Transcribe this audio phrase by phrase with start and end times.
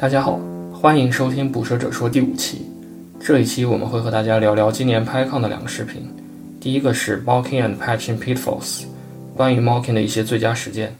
[0.00, 0.38] 大家好，
[0.72, 2.64] 欢迎收听《捕蛇者说》第五期。
[3.18, 6.08] 这一期我们会和大家聊聊今年 PyCon 的两个视频。
[6.60, 8.84] 第一个是 Mocking and Patching Pitfalls，
[9.34, 10.96] 关于 Mocking 的一些最佳实践。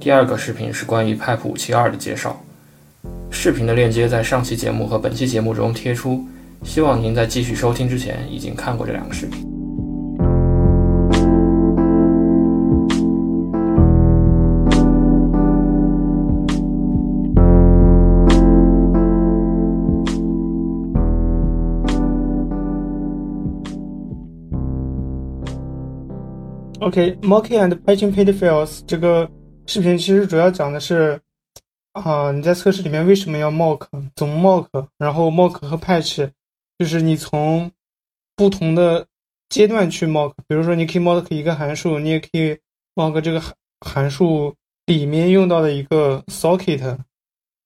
[0.00, 2.36] 第二个视频是关于 Pipe 572的介绍。
[3.30, 6.26] 视频的链接在上期节目和本期节目中贴出，
[6.64, 9.51] 希望您在继续收听之前已经看过这两个视频。
[26.82, 29.30] OK，Mocking and Patching Pitfalls 这个
[29.66, 31.20] 视频其实主要讲的是，
[31.92, 33.86] 啊，你在测试里面为什么要 Mock，
[34.16, 36.28] 怎么 Mock，然后 Mock 和 Patch，
[36.78, 37.70] 就是你从
[38.34, 39.06] 不同的
[39.48, 40.34] 阶段去 Mock。
[40.48, 42.58] 比如说，你可以 Mock 一个函数，你也可以
[42.96, 44.52] Mock 这个函函数
[44.86, 46.98] 里面用到的一个 Socket，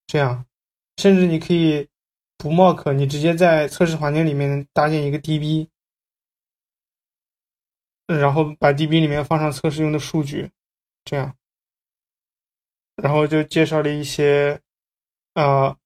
[0.06, 0.44] 这样，
[0.98, 1.88] 甚至你可以
[2.36, 5.68] 不 Mock，你直接在测试环境里面搭建一个 DB。
[8.06, 10.50] 然后把 DB 里面放上测试用的数据，
[11.04, 11.34] 这样，
[12.96, 14.60] 然后就介绍了一些，
[15.34, 15.76] 啊，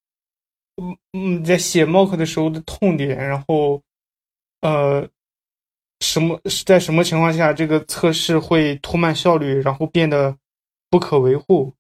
[0.76, 3.82] 嗯嗯，在写 mock 的时候的痛点，然后，
[4.60, 5.08] 呃，
[6.00, 10.36] 什么在什么情况下这个测试会拖慢效率，然后变得
[10.88, 11.74] 不可维护，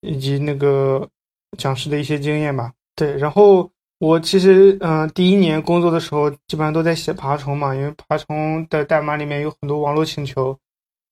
[0.00, 1.08] 以及那个
[1.56, 2.72] 讲师的一些经验吧。
[2.94, 3.70] 对，然后。
[3.98, 10.58] 我其实，嗯，第一年工作的时候，基本上都在写爬虫嘛，因为爬虫的代码里面有很多网络请求，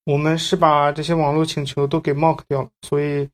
[0.05, 3.27] 我们是把这些网络请求都给 mock 掉了，所以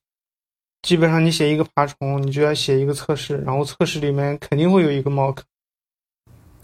[0.83, 5.39] 基本上你写一个爬虫，你就要写一个测试，然后测试里面肯定会有一个 mock。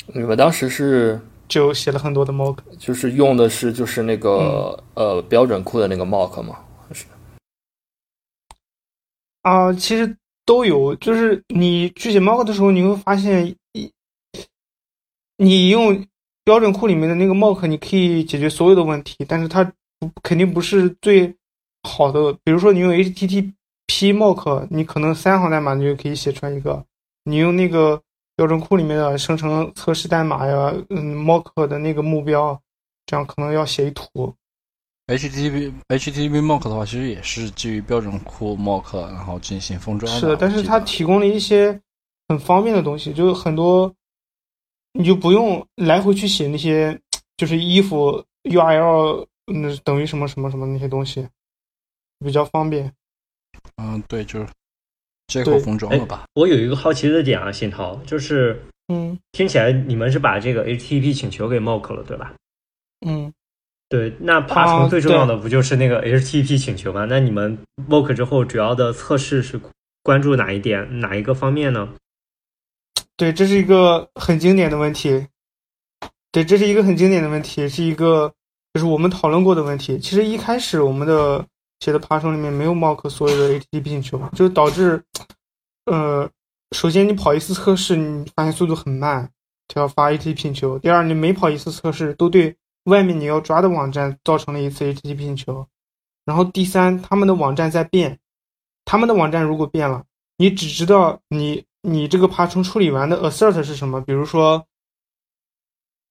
[0.07, 1.19] 你们当时是
[1.49, 6.59] 就写了很多的 mock，就是用的是就是那个呃标准库的那个 mock 吗？
[6.93, 7.07] 是
[9.43, 10.17] 啊，其实。
[10.47, 13.91] 都有，就是你去写 mock 的时候，你会发现，你
[15.37, 16.07] 你用
[16.45, 19.73] 标准库里面的那个 mock，你可以解决所有的问题，但是它
[20.23, 21.35] 肯定不是最
[21.83, 22.33] 好的。
[22.45, 23.53] 比如说，你用 HTTP
[24.15, 26.83] mock，你可能三行代码你就可以写出来一个；
[27.25, 28.01] 你用那个
[28.37, 32.61] 标准库里面的生成测试代码呀，嗯，mock 的那个目标，
[33.07, 34.35] 这样可能要写一图。
[35.07, 40.11] HTTP HTTP mock 的话，其实也是基于标准库 mock，然后进行封装。
[40.19, 41.79] 是的，但是它提供了一些
[42.29, 43.95] 很方便的东西，就是很多
[44.93, 46.99] 你就不用来回去写那些，
[47.37, 51.29] 就是衣服 URL 那等于什么什么什么那些东西，
[52.21, 52.91] 比较方便。
[53.77, 54.49] 嗯，对，就是
[55.27, 56.25] 接口封装了吧？
[56.33, 62.35] 我有一个好奇的点啊，新涛，就是嗯，听起来你们是把这个 HTTP 请求给 mock 了，对吧？
[63.07, 63.31] 嗯。
[63.95, 67.07] 对，那爬虫最重要的不就是那个 HTTP 请求吗？
[67.09, 67.57] 那你们
[67.89, 69.61] mock 之后主要的测试是
[70.03, 71.89] 关注哪一点、哪一个方面呢？
[73.17, 75.29] 对，这是一个很经典的问题。
[76.33, 78.33] 对，这是一个很经典的问题，是一个
[78.73, 79.97] 就是我们讨论过的问题。
[80.01, 81.47] 其实一开始我们的
[81.79, 85.01] 写的爬虫里面没有 mock 所有的 HTTP 请求，就导致
[85.87, 86.29] 呃，
[86.73, 89.31] 首先你跑一次测试，你发现速度很慢，
[89.69, 92.57] 就要发 HTTP 请求；第二，你每跑一次测试都对。
[92.85, 95.67] 外面你要抓的网站造成了一次 HTTP 请求，
[96.25, 98.19] 然后第三，他们的网站在变，
[98.85, 100.05] 他们的网站如果变了，
[100.37, 104.67] 你只知道你你这个爬虫处理完的 assert 是什么，比如说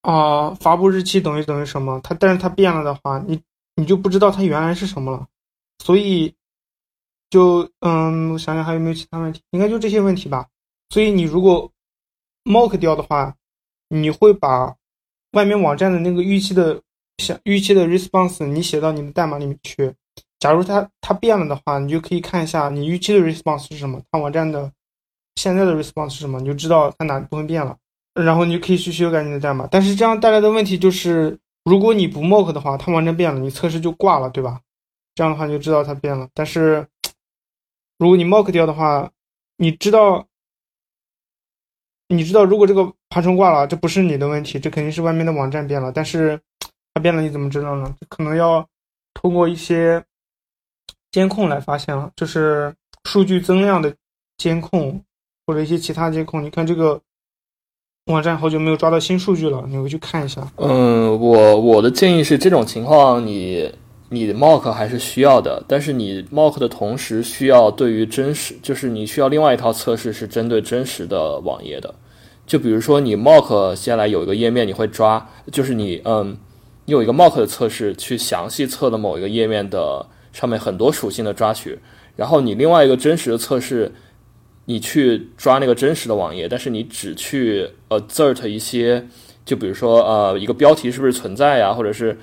[0.02, 3.40] 啊发布日期等于等于什么，它但是它变了的话，你
[3.76, 5.28] 你就不知道它原来是什么了，
[5.78, 6.34] 所以
[7.30, 10.48] 就嗯，我想想还有没有其他问题，应该就这些问题吧。
[10.90, 11.72] 所以你如果
[12.44, 13.36] mock 掉的话，
[13.90, 14.76] 你会把。
[15.34, 16.82] 外面网站的那个预期的
[17.18, 19.94] 想预期的 response，你写到你的代码里面去。
[20.40, 24.72] 假如它它变了的话，你就可以看一下你预期的 response 是什么，它网站的
[25.36, 27.78] 现在的 response 是什么，你就知道它哪部分变了，
[28.14, 29.68] 然后你就可以去修改你的代码。
[29.72, 34.60] 但是这样带来的问题就是，如果你不 mock 的话，它网站变了，你测试就挂了，对吧？
[35.16, 36.28] 这样的话你就知道它变了。
[36.34, 36.88] 但是
[37.98, 39.10] 如果你 mock 掉的话，
[39.58, 40.28] 你知道。
[42.10, 45.92] 你知道，如果这个爬虫挂了，这不是你的问题，这肯定是外面的网站变了。
[45.92, 46.40] 但是
[46.96, 47.94] 它变了，你怎么知道呢？
[48.10, 48.68] 可能要
[49.14, 50.04] 通过一些
[51.12, 52.74] 监控来发现了，就是
[53.04, 53.94] 数据增量的
[54.38, 55.00] 监控
[55.46, 56.42] 或者一些其他监控。
[56.42, 57.00] 你看这个
[58.08, 60.52] 网站好久没有抓到新数据了，你回去看一下。
[60.58, 63.72] 嗯，我我的建议是，这种情况你
[64.10, 71.94] 你 mock 还是需要的，但是你 mock 的同时需要对于真实，就是你需要另外一套测试是针对真实的网页的。
[72.46, 76.38] 就比如说，你 mock 先来有一个页面，你会抓，就是你嗯，
[76.86, 81.80] 你有一个 mock 的测试，去详细测的某一个页面的上面很多属性的抓取，
[82.16, 83.94] 然后你另外一个真实的测试，
[84.66, 89.08] 你去抓那个真实的网页，但是你只去 assert 一些，
[89.46, 92.20] 就比如说呃一个标题是不是存在呀，或者是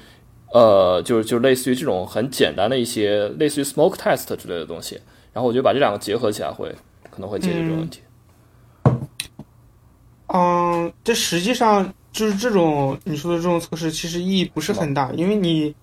[0.52, 5.00] 呃就是就类似于这种很简单的一些类似于 smoke test 之类的东西。
[5.32, 6.68] 然后我觉得把这两个结合起来会
[7.08, 8.00] 可能会解决这个问题。
[8.04, 8.09] 嗯，
[11.02, 15.74] 这实际上就是这种你说的这种测试，其实意义不是很大，因为你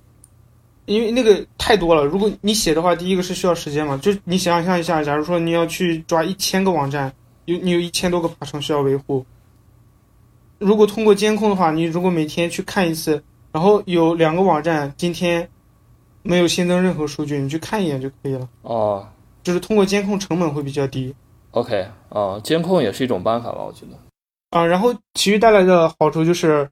[0.86, 2.06] 因为那个太多了。
[2.06, 7.12] 如果你写的话，第一个是需要时间嘛，就你想象一下，假如说你要去抓一千个网站，
[7.46, 9.26] 有你有一千多个爬虫需要维护。
[10.60, 13.22] 如果通过监控的话，你如果每天去看一次，
[13.52, 15.48] 然后有两个网站今天
[16.24, 18.48] 没有新增任何数据，你去看一眼就可以了。
[18.62, 19.08] 哦，
[19.44, 21.14] 就是通过监控成本会比较低。
[21.52, 24.07] OK，啊，监控也是一种办法吧，我觉得。
[24.50, 26.70] 啊，然后其余带来的好处就是，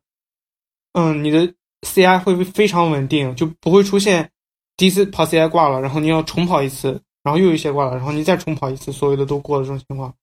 [0.94, 4.30] 嗯，你的 CI 会非常稳定，就不会出现
[4.78, 10.14] 第一次跑 CI 挂了，然后你要重跑一次，然后又有一些挂了，然后你再重跑一次，所有的都过了这种情况。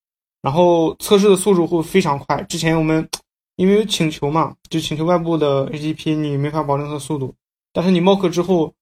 [0.40, 2.42] 然后测试的速度会非常快。
[2.48, 3.08] 之前我们
[3.56, 7.32] 因为有请求嘛，就请求外部的 HTTP，你没法保证它的速度，
[7.72, 8.72] 但是你 mock 之后，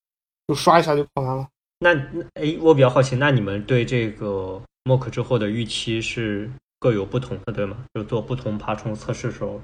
[0.49, 1.47] 就刷一下就跑完了。
[1.81, 7.77] 那那哎，我比较好奇，那你们对这个 mock 之后的预期是各有不同的，对吗？
[7.95, 9.61] 就做不同爬虫测试的时候，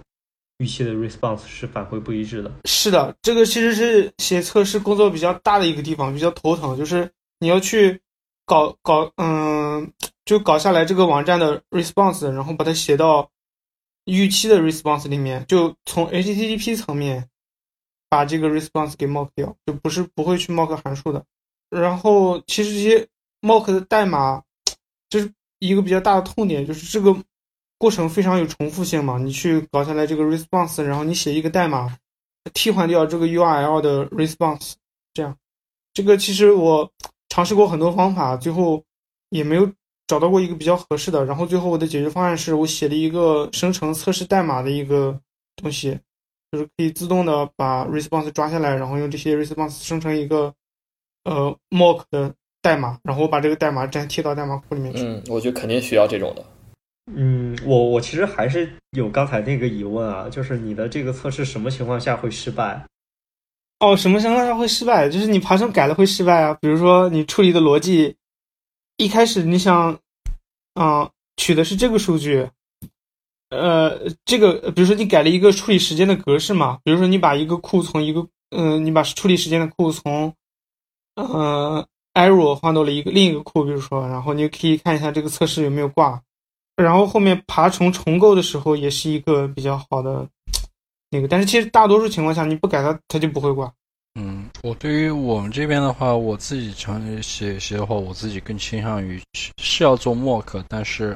[0.59, 2.53] 预期的 response 是反馈不一致的。
[2.67, 7.11] 是的，这个其实是写测试工作比较大的一个地方，比较头疼，就是
[7.41, 8.01] 你要去
[8.45, 9.91] 搞搞，嗯，
[10.25, 13.29] 就搞下来这个网站的 response，然后把它写到
[14.05, 17.29] 预期的 response 里面，就从 HTTP 层面
[18.09, 21.25] 把这个 response 给 mock 掉，就不是不会去 mock 函数的。
[21.71, 23.09] 然后其实这些
[23.41, 24.43] mock 的代码，
[25.09, 27.17] 就是一个比较大的痛点，就是这个
[27.79, 29.19] 过程非常有重复性嘛。
[29.19, 31.97] 你去搞下来这个 response，然后你写一个代码，
[32.53, 34.75] 替换掉这个 URL 的 response，
[35.15, 35.37] 这样，
[35.95, 36.91] 这个其实我
[37.29, 38.83] 尝试过很多方法，最后
[39.31, 39.71] 也没有
[40.07, 41.25] 找到过一个比较合适的。
[41.25, 45.19] 然后最后我的解决方案是我写了一个生成测试代码的一个
[45.57, 45.99] 东西，
[46.53, 50.55] 就是可以自动的把 response 抓下来，然后用这些 response 生成一个
[51.25, 52.35] 呃 mock 的
[52.67, 55.03] 代码，然后我把这个代码粘贴到代码库里面去。
[55.05, 56.45] 嗯，我觉得肯定需要这种的。
[57.15, 62.85] 嗯，我我其实还是有刚才那个疑问啊，就是你的这个测试什么情况下会失败？
[63.79, 65.09] 哦，什么情况下会失败？
[65.09, 66.59] 就是你爬虫改了会失败啊。
[66.61, 68.17] 比如说你处理的逻辑，
[68.97, 69.97] 一开始你想，
[70.75, 72.49] 啊、取的是这个数据，
[73.51, 80.35] 呃，这个比如说你改了一个处理时间的格式嘛，比如说你把一个库从一个，嗯、你把处理时间的库从，
[81.15, 81.87] 呃
[82.17, 86.21] error 换到了一个另一个库，比如说，然后你可以看一下这个测试有没有挂，
[86.75, 90.27] 然后后面爬虫重构的时候也是一个比较好的
[91.11, 93.73] 那个，但是其实大多数情况下你不改它，它就不会挂。
[94.19, 99.21] 嗯，我对于我们这边的话，我自己常写写的话，我自己更倾向于
[99.59, 101.15] 是要做 mock，但是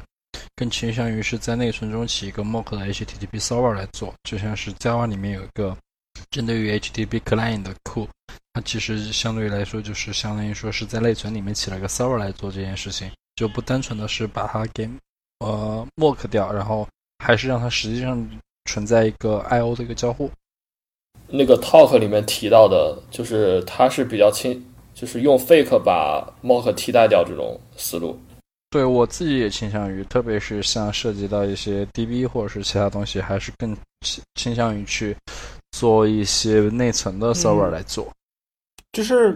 [0.55, 5.75] 更倾向于是在内存中起一个 mock 的 HTTP server 来做，就像是 Java 里面有一个
[6.29, 8.07] 针对于 HTTP client 的库，
[8.53, 14.89] 它其实相对于来说就是相当于说是在内存里面起了一个 server 来做这件事情，就不单纯的是把它给
[15.39, 16.87] 呃 mock 掉，然后
[17.19, 18.29] 还是让它实际上
[18.65, 20.29] 存在一个 I/O 的一个交互。
[21.27, 24.61] 那个 talk 里面提到的，就是它是比较倾，
[24.93, 28.19] 就是用 fake 把 mock 替代掉这种思路。
[28.69, 33.75] 对我自己也倾向于，特别是像涉及到一些 DB 或者是其他东西，还是更
[34.05, 35.15] 倾倾向于去
[35.81, 38.07] 做一些内存的 server 来做。
[38.91, 39.35] 就是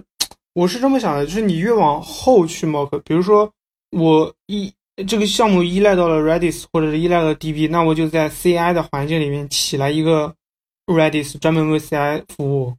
[0.54, 3.52] 我是这么想的，就是你越往后去 mock，比如说
[3.90, 4.72] 我依
[5.08, 10.36] 这个项目依赖到了 Redis 或者是依赖了 DB，那我就在 CI 的环境里面起来一个
[10.86, 12.76] Redis 专门为 CI 服务。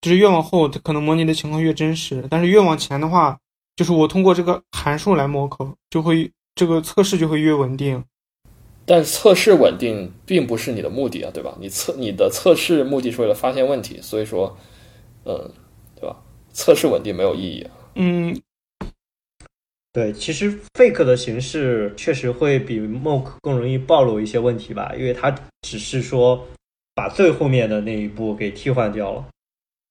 [0.00, 3.38] 就是越往后，它可能模拟的情况越真实，但是越往前的话，
[3.76, 8.02] 就是我通过这个函数来 mock，就会这个测试就会越稳定。
[8.88, 11.54] 但测试稳定并不是你的目的啊，对吧？
[11.60, 14.56] 你测你的测试目的是为了发现问题，所以说，
[15.26, 15.52] 嗯，
[15.94, 16.16] 对吧？
[16.54, 17.70] 测试稳定没有意义啊。
[17.96, 18.40] 嗯，
[19.92, 25.30] 对，其实 fake 的形式确实会比 mock 更容易暴露一些问题吧，因为它
[25.60, 26.48] 只是说
[26.94, 29.26] 把最后面的那一步给替换掉了。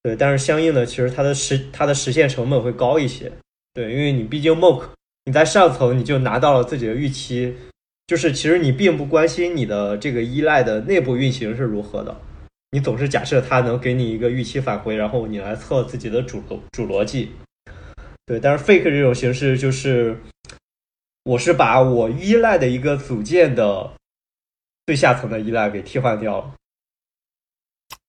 [0.02, 3.32] 对，但是相应的，其实它的实它的实现成本会高一些。
[3.76, 4.86] 对，因为你毕竟 mock
[5.26, 7.54] 你在上层你就拿到了自己的预期，
[8.08, 12.18] 就是其实你并不关心你的这个依赖的内部运行是如何的，
[12.72, 17.30] 你总是假设它能给你一个预期返回，然后你来测自己的主主逻辑。
[18.26, 20.18] 对，但是 fake 这种形式就是，
[21.24, 23.90] 我是把我依赖的一个组件的
[24.86, 26.54] 最下层的依赖给替换掉了。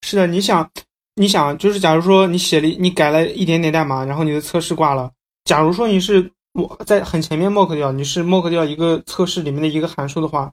[0.01, 0.69] 是的，你想，
[1.15, 5.11] 你想，就是假如说你写了，你改了一点点代码，然后你的测试挂了。
[5.43, 10.51] 假如说你是我在很前面 mock 掉，你是 mock 掉一个测试里面的一个函数的话，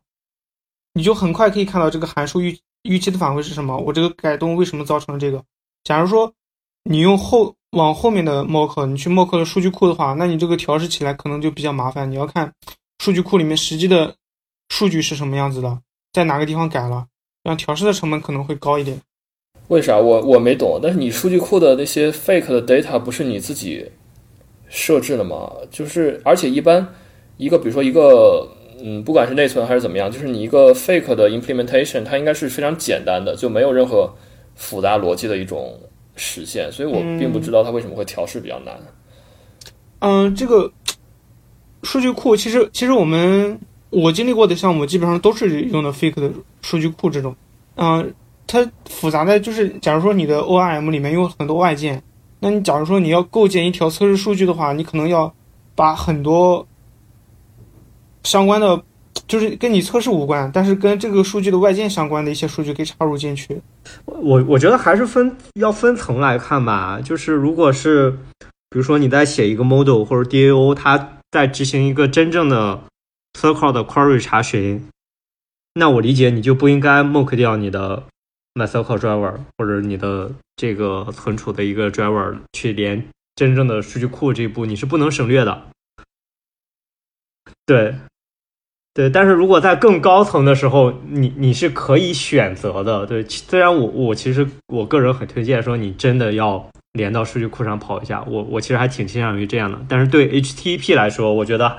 [0.94, 5.42] 你就很快可以看到这个函数预预期的返回是什么，我这个改动为什么造成了这个。
[5.84, 6.32] 假如说
[6.84, 12.52] 你用后往后面的 mock，你去 mock 了数据库的话，那你这个调试起来可能就比较麻烦，你要看
[12.98, 14.14] 数据库里面实际的
[14.68, 15.78] 数据是什么样子的，
[16.12, 17.06] 在哪个地方改了，
[17.42, 19.00] 然后调试的成本可能会高一点。
[19.68, 19.98] 为啥？
[19.98, 20.78] 我我没懂。
[20.80, 23.84] 但是你数据库的那些 fake 的 data 不是你自己
[24.76, 25.50] 设置的吗？
[25.70, 26.86] 就是而且一般
[27.38, 28.46] 一个比如说一个
[28.84, 34.12] 嗯，不管是内存还是怎么样，就是你一个 fake 的 implementation，它应该是非常简单的，就没有任何
[34.54, 35.80] 复杂逻辑的一种
[36.14, 36.70] 实现。
[36.70, 38.78] 所以我并不知道它为什么会调试比较难。
[40.00, 40.70] 嗯，这个
[41.82, 46.30] 数据库其实其实我们我经历过的项目基本上都是用的 fake 的
[46.60, 47.34] 数据库这种，
[47.76, 48.12] 嗯。
[48.48, 52.00] 它复杂的就是，假如说你的 ORM 里面有很多外件，
[52.40, 55.34] 那你假如说你要构建一条测试数据的话，你可能要
[55.74, 56.66] 把很多
[58.24, 58.82] 相关的，
[59.26, 63.60] 就是跟你测试无关，但是跟这个数据的外件相关的一些数据给插入进去。
[64.04, 68.10] 我我觉得还是分要分层来看吧，就是如果是
[68.68, 72.82] 比如说你在写一个 model 或者 DAO，它在执行一个真正的
[73.32, 74.86] circle 的 query 查询，
[75.74, 78.04] 那我理解你就不应该 mock 掉你的。
[78.56, 85.64] MySQL driver 或者你的这个存储的一个 driver 去连真正的数据库这一步，你是不能省略的。
[87.66, 87.94] 对，
[88.94, 93.04] 对，但是如果在更高层的时候，你你是可以选择的。
[93.04, 99.78] 对，虽然我我其实我个人很推荐说你真的要连到数据库上跑一下，我我其实还挺倾向于这样的。
[99.86, 101.76] 但是对 HTTP 来说，我觉得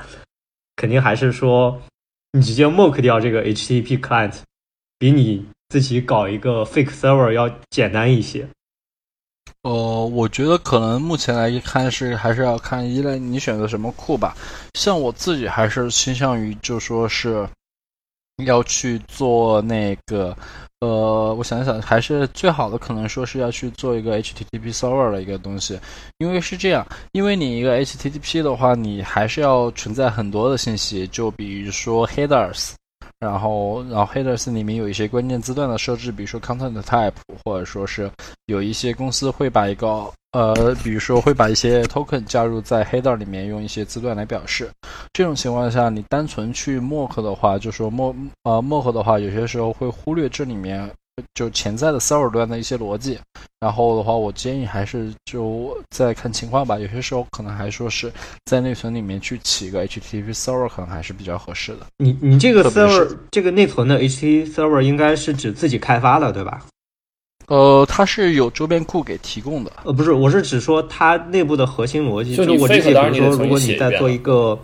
[0.76, 1.82] 肯定还是说
[2.34, 4.42] 你直接 mock 掉这个 HTTP client
[5.00, 5.48] 比你。
[5.70, 8.48] 自己搞一个 fake server 要简单一些。
[9.64, 14.36] 呃，我觉得可能目前来看是还是要看依赖你选择什么库吧。
[14.76, 17.48] 像我自己还是倾向于就说是
[18.46, 20.38] 要去做那个，
[20.80, 25.78] 呃，我想想，还是最好的可能说是要去做一个 HTTP server 的一个东西，
[26.20, 32.74] 因为是这样，因为你一个 HTTP 的话，你还是要存在很多的信息，就比如说 headers。
[33.20, 38.10] 然后，然后 headers 里面有一些关键字段的设置，比如说 content type，或者说是
[38.46, 44.70] 有一些公司会把一个呃，比如说会把一些 token 加入在 header 里面，用一些字段来表示。
[45.14, 50.88] 这种情况下，你单纯去 mock 的话，就说 mock 呃 mock 的话，有些时候会忽略这里面。
[51.34, 53.20] 就潜在的 server 端的一些逻辑，
[53.60, 56.78] 然后的话，我建议还是就再看情况吧。
[56.78, 58.12] 有些时候可能还说是
[58.46, 61.80] 在内存里面去起一个 HTTP server，可能还是比较合适的。
[61.98, 66.66] 你你这个 server 这个内存的 HTTP server 应该是指自己开发的，对吧？
[67.48, 69.72] 呃，它是有周边库给提供的。
[69.86, 72.36] 呃，不是，我是指说它内部的核心逻辑。
[72.36, 74.60] 就是我自己，比如说，如果你在做一个。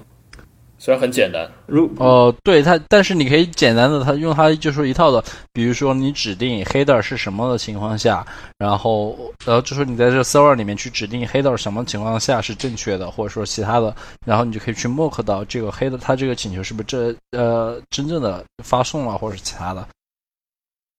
[0.84, 5.24] 虽然很简单，如哦，对它，但是你可以简单的，它用它就说一套的，
[5.54, 19.88] 比如说你指定 header 是什么的情况下，然后，然后就说你在这个 server 里面去指定 header 什么情况下是正确的，或者说其他的，然后你就可以去 mock 到这个 header 它这个请求是不是这呃真正的发送了，或者是其他的。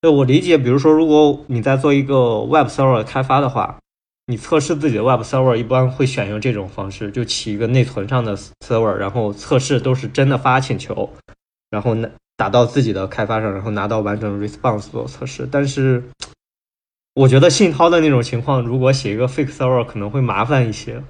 [0.01, 3.77] 对我理解，比如说如果你在做一个 web server 开发的话。
[4.27, 8.35] 你测试自己的 Web Server 一般会选用这种方式，就起一个内存上的
[8.67, 11.11] Server，然后测试都是真的发请求，
[11.69, 15.47] 然后拿打到自己的开发上，然后拿到完整的 Response 做测试。
[15.53, 16.03] 但是，
[17.13, 21.03] 我觉得信涛的那种情况，如果写一个 Fake Server 可能会麻烦一些。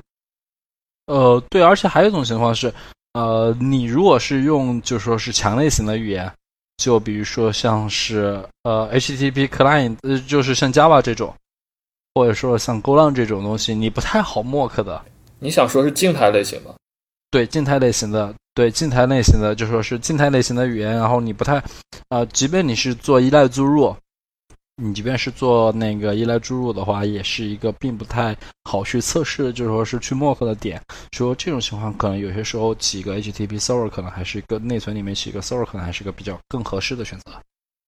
[1.07, 2.75] 呃，对，而且还有一种情况是，
[3.13, 6.33] 呃，你如果是用就说是强类型的语言，
[6.79, 11.33] 就比如说像是呃 HTTP Client，就是像 Java 这种。
[12.15, 15.05] 或者说像 Go 浪这种东西，你不太好 mock 的。
[15.41, 16.73] 你想说是静态类型的？
[17.29, 20.95] 对，静态类型的，对，静态类型的，就说是静态类型的语言。
[20.95, 21.61] 然后你不太，
[22.11, 23.95] 呃，即便你是做依赖注入，
[24.77, 30.81] 你即便是做那个依赖注入的话，也是一个并不太好去测试，就说是去 mock 的点。
[31.11, 37.33] 说这种情况，可能有些时候起一个 HTTP server，可能还是一个内存里面起一个 server，可能还是一个比较更合适的选择。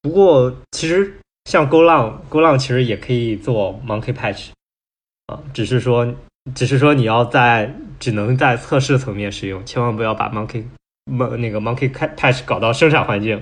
[0.03, 1.17] 不过其实。
[1.47, 4.49] 像 Go 浪，Go 浪其实也可以做 Monkey Patch，
[5.29, 6.05] 啊，只是说，
[6.57, 10.65] 只是说你要在只能在测试层面使用，千万不要把 Monkey
[11.39, 13.41] 那个 Monkey Patch 搞到生产环境。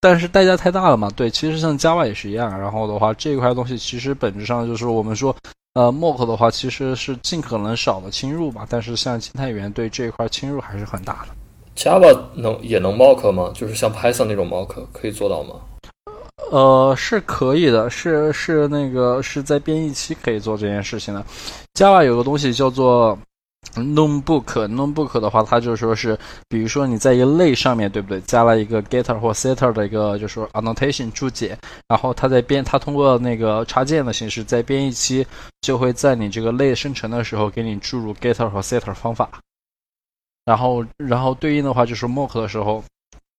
[0.00, 1.08] 但是代价太大了嘛？
[1.14, 2.58] 对，其实像 Java 也是一样。
[2.58, 5.32] 然后的话，这一块东西其实本质上就是我们说，
[5.74, 8.66] 呃，Mock 的话其实是尽可能少的侵入吧。
[8.68, 11.28] 但是像静态语言对这一块侵入还是很大的。
[11.76, 13.52] Java 能也能 Mock 吗？
[13.54, 15.54] 就是像 Python 那种 Mock 可以做到吗？
[16.52, 21.24] 呃，是可以的，是是那个是在编译期可以做这件事情的。
[21.72, 23.18] Java 有个东西叫做
[23.74, 26.18] Notebook Notebook 的话，它就说是，
[26.50, 28.20] 比如说你在一类上面，对不对？
[28.20, 31.56] 加了一个 getter 或 setter 的一个，就是说 annotation 注解，
[31.88, 35.26] 然后它在编，它通过那个插件的形式，在编译期
[35.62, 39.30] 就会在你这个类生成的时候给你注入 getter 和 setter 方法，
[40.44, 42.84] 然后然后对应的话就是 mock 的时候，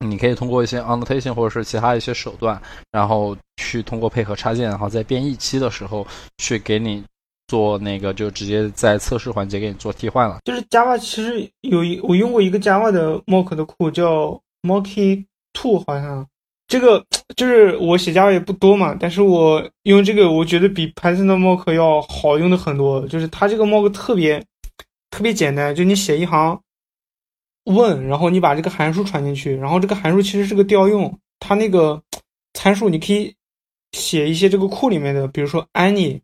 [0.03, 6.05] 你可以通过一些 annotation 或者是其他一些手段，然后去通过配合插件，然后在编译期的时候
[6.37, 7.03] 去给你。
[7.49, 10.39] 做那个就直接在测试环节给你做替换了。
[10.45, 16.25] 就是 Java 其实有一我用过一个 Java 的 mock 的库叫 Mocky Two，好像
[16.67, 17.05] 这个
[17.35, 23.05] 就是我写 Java 也不多嘛，但是我用这个我觉得比 Python 的 mock 要好用的很多。
[23.07, 24.43] 就是它这个 mock 特别
[25.11, 26.59] 特别简单，就你写一行
[27.65, 32.01] 问，然后你把这个函数传进去，然后这个函数其实是个调用，它那个
[32.53, 33.35] 参数你可以
[33.91, 36.21] 写一些这个库里面的，比如说 any。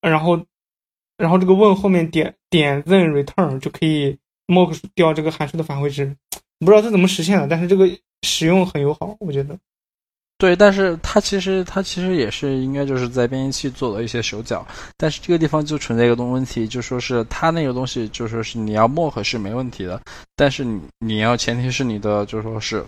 [0.00, 0.44] 然后，
[1.16, 4.18] 然后这个问后面点点 then return 就可以
[4.48, 6.16] mock 掉这个函数的返回值，
[6.58, 7.88] 不知道它怎么实现的，但是这个
[8.22, 9.56] 使用很友好，我觉得。
[10.42, 20.02] 对，但是它其实它其实也是应该就是在编译器做了一些手脚，但是这个地方就存在一个东问题，就说是它那个东西就说是你要 mock 是没问题的，
[20.34, 22.84] 但是你你要前提是你的就说是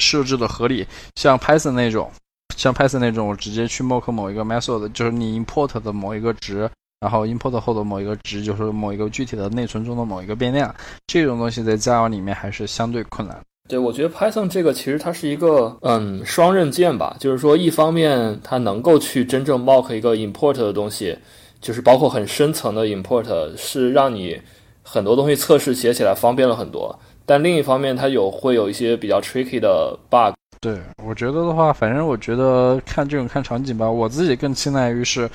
[0.00, 0.84] 设置的合理，
[1.14, 2.10] 像 Python 那种。
[2.56, 10.74] 像 Python 那种，我直接去 mock 某一个 method，就是你 import 的某一个值，然后 import 后的某一个值，就是某一个具体的内存中的某一个变量，
[11.06, 13.40] 这种东西在 Java 里面还是相对困难。
[13.68, 21.18] 对，我觉得 Python 这个其实它是一个嗯双刃剑吧，就是说一方面它能够去真正 mock 一个 import 的东西，
[21.60, 24.40] 就是包括很深层的 import，是让你
[24.82, 30.32] 很多东西测试写起来方便了很多，但另一方面它有会有一些比较 tricky 的 bug。
[30.60, 35.28] 对，我觉得的话，反正我觉得看这种看场景吧，我自己更青睐于是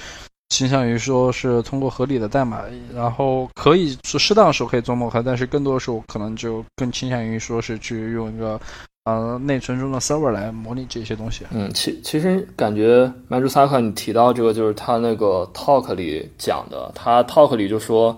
[0.53, 2.61] 倾向于说是通过合理的代码，
[2.93, 8.61] 然后可以说适当的时候可以做 mock，但是更多的时候可能就更倾向于说是去用一个
[9.05, 11.43] 呃内存中的 server 来模拟这些东西。
[11.49, 18.15] 嗯，其其实感觉曼珠萨克你提到这个就是他那个 talk 里讲的，他 talk 里就说，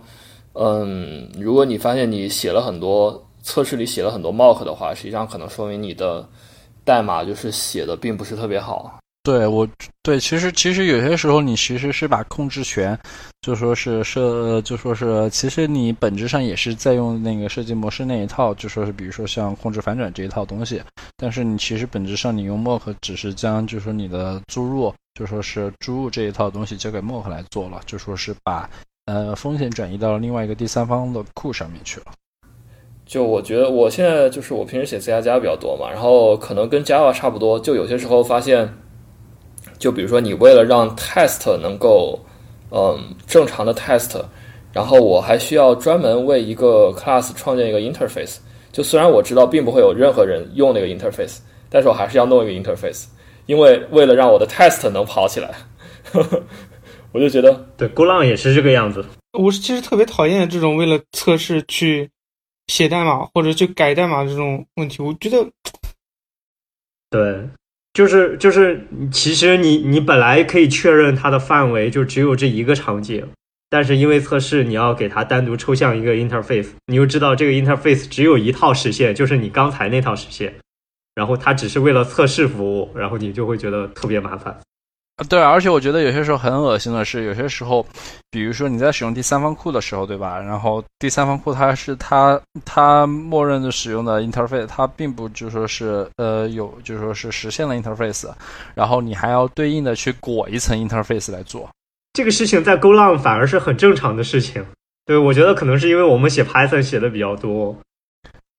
[0.56, 6.28] 嗯，如果你发现你写了很多测试里写了很多 mock 的话，实际上可能说明你的。
[6.84, 9.00] 代码就是写的并不是特别好。
[9.26, 9.68] 对我，
[10.04, 12.96] 对，其实其实有些时候你其实是把控制权，
[13.42, 20.80] 就说是设，就说是其实你本质上也是在用那个设计模式那一套，就说是比如说像控制反转这一套东西。
[21.18, 28.70] 但是你其实本质上你用 mock 只是将就说你的注入，就说是注入这一套东西交给 mock 来做了，就说是把
[29.08, 32.06] 呃风险转移到另外一个第三方的库上面去了。
[33.08, 37.60] 就我觉得，我现在就是我平时写 C 加加比较多嘛，然后可能跟 Java 差不多。
[37.60, 38.68] 就有些时候发现，
[39.78, 42.20] 就比如说你为了让 test 能够，
[42.72, 44.24] 嗯，正常的 test，
[44.72, 48.38] 然后我还需要专门为一个 class 创建一个 interface。
[48.72, 51.38] 就虽然我知道并不会有任何人用那个 interface，
[51.70, 53.06] 但是我还是要弄一个 interface，
[53.46, 55.56] 因为为了让我的 test 能跑起来，
[57.14, 59.06] 我就觉得对 Go 浪也是这个样子。
[59.38, 62.10] 我是其实特别讨厌这种为了测试去。
[62.68, 65.48] 写代码或者去改代码这种问题，我觉得，
[67.12, 67.48] 对，
[67.96, 73.26] 就是就是，其实你你本来可以确认它的范围就只有这一个场景，
[73.70, 80.54] 但是因为测试你要给它单独抽象一个 interface，你又知道这个 interface 只有一套实现，就是你刚才那套实现，
[81.16, 84.60] 然后它只是为了测试服务，然后你就会觉得特别麻烦。
[85.30, 87.86] 对，而且我觉得有些时候很恶心的是，有些时候，
[88.30, 90.38] 比如说你在使用第三方库的时候，对吧？
[90.38, 98.28] 然后第三方库它是它它默认的使用的 interface，它并不就说是呃有就说是实现了 interface，
[98.74, 101.70] 然后你还要对应的去裹一层 interface 来做。
[102.12, 104.66] 这个事情在 Go 浪反而是很正常的事情。
[105.06, 107.78] 对，我觉得可能是因为我们写 Python 写的比较多。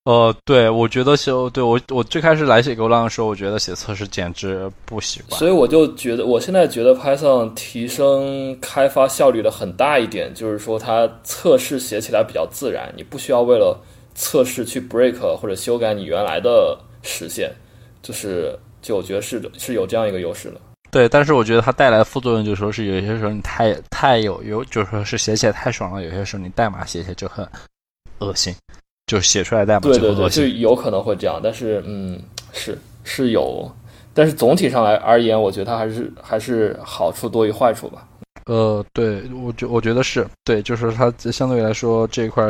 [0.07, 5.37] 呃，对，我觉得写，对我我最开始来写 Go 浪的时候，我觉得写测试简直不习惯。
[5.37, 13.77] 所以我就觉得，我现在觉得 Python 提升开发效率的很大一点，就是说它测试写起来比较自然，你不需要为了
[14.15, 17.51] 测试去 break 或者修改你原来的实现，
[18.01, 20.61] 就是就我觉得是是有这样一个优势的。
[20.93, 27.45] 对，但是我觉得它带来的副作用就是说是有些时候你太太有有，就是说是写起来太爽了，有些时候你代码写起来就很
[28.21, 28.55] 恶心。
[29.07, 32.21] 就写出来代码，对对对，就有可能会这样，但是嗯，
[32.53, 33.71] 是是有，
[34.13, 38.09] 但是总体上来而言，我觉得它还是还是好处多于坏处吧。
[38.47, 42.45] 呃，对我觉我觉得是对，就是它相对来说这一块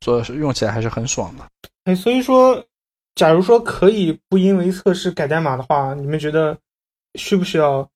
[0.00, 1.44] 做用起来还是很爽的。
[1.84, 2.62] 哎，所以说，
[3.14, 6.56] 假如说可以不因为测试改代码的话，你们觉得
[7.18, 7.88] 需不需要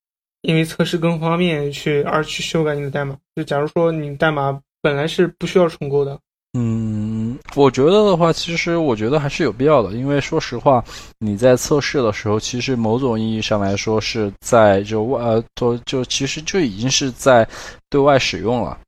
[0.42, 3.16] 因为测试更方便去而去修改你的代码？
[3.34, 4.60] 就假如说你代码。
[4.82, 6.16] 本来是不需要重构的。
[6.56, 10.84] 嗯，我觉得的话，其实我觉得还是有必要的，因为说实话，
[11.18, 17.46] 你在测试的时候，其实某种意义上来说是在就外呃，就就其实就已经是在
[17.88, 18.78] 对外使用了。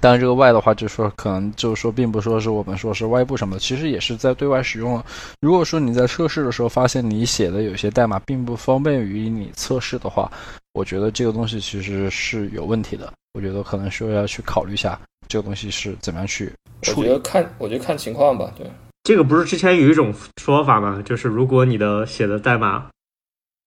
[0.00, 5.04] 但是这个外的话，就说可能就是说，并不说是我们说是外部什么，其实也是在对外使用了。
[5.40, 10.32] 如果说你在测试的时候发现你写的有些代码并不方便于你测试的话，
[10.72, 13.12] 我觉得这个东西其实是有问题的。
[13.34, 14.98] 我觉得可能需要去考虑一下
[15.32, 16.52] 这个东西是怎么样去。
[16.94, 18.52] 我觉得看，我觉得看情况吧。
[18.54, 18.70] 对，
[19.02, 21.02] 这个不是之前有一种说法吗？
[21.06, 22.90] 就是如果你的写的代码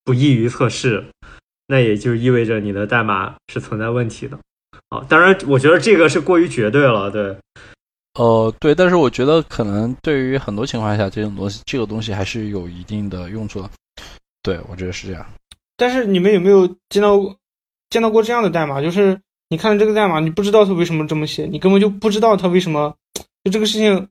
[0.04, 1.04] 不易于测试，
[1.66, 4.38] 那也就意味着你的代码是存在问题的。
[4.90, 7.10] 啊，当然，我觉得这个是过于绝对了。
[7.10, 7.36] 对，
[8.14, 13.68] 呃，对，但是我觉得可能对于很多情况下，这种东西，这个东西还是有一定的用处的。
[14.44, 15.26] 对，我觉得是这样。
[15.76, 17.20] 但是你们有没有见到
[17.90, 18.80] 见到过这样的代码？
[18.80, 22.94] 就是你看这个代码，你不知道它为什么这么写，你根本就不知道它为什么。
[23.44, 24.08] 就这个事情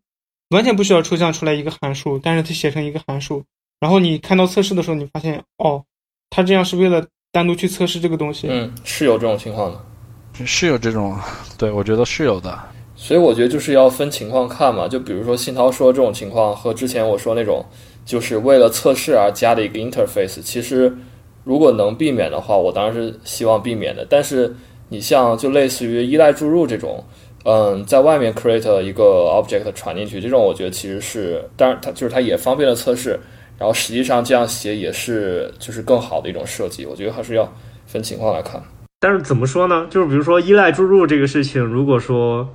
[0.51, 3.43] 完全不需要抽象出来一个函数，但是它写成一个函数，
[3.81, 5.83] 然后你看到测试的时候，你发现哦，
[6.31, 8.47] 它这样是为了单独去测试这个东西。
[8.49, 10.47] 嗯，是有这种情况的。
[10.47, 11.19] 是有这种，
[11.59, 12.57] 对我觉得是有的，
[12.95, 14.87] 所以我觉得就是要分情况看嘛。
[14.87, 17.65] 就比如说信涛说这种情况和之前我说那种，
[18.05, 20.97] 就是为了测试而加的一个 interface，其实
[21.43, 24.07] 如果能避免的话，我当然是希望避免的。
[24.09, 24.55] 但是
[24.89, 27.05] 你像就类似于依赖注入这种，
[27.45, 33.19] 嗯，在外面 create 一个 object 传进去，这种我觉得其实是，当然它就是它也方便了测试，
[33.59, 36.87] 然后实际上这样写也是就是更好的一种设计。
[36.87, 37.53] 我觉得还是要
[37.87, 38.63] 分情况来看。
[39.01, 39.87] 但是怎么说呢？
[39.91, 42.49] 就是比如说依赖注入这个事情，如果说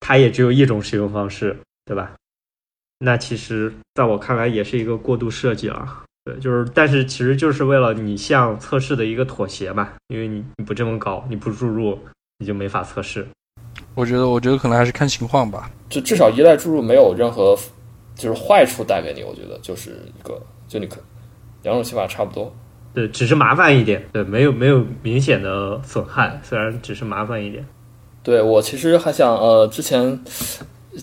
[0.00, 2.12] 它也只有一种使用方式，对吧？
[2.98, 6.02] 那其实在我看来也是一个过度设计了。
[6.26, 9.90] 对，就是，但是其实就是为了你向测试的一个妥协嘛。
[10.08, 11.96] 因为你你不这么搞，你不注入，
[12.38, 13.24] 你就没法测试。
[13.94, 15.70] 我觉得，我觉得可能还是看情况吧。
[15.88, 17.56] 就至少依赖注入没有任何
[18.16, 21.00] 就是坏处带给你，我觉得就是一个，就你可
[21.62, 22.52] 两种写法差不多。
[22.92, 24.04] 对，只是麻烦一点。
[24.12, 27.64] 对，没有没有明显的损害，虽然只是麻烦一点。
[28.24, 30.18] 对我其实还想，呃，之前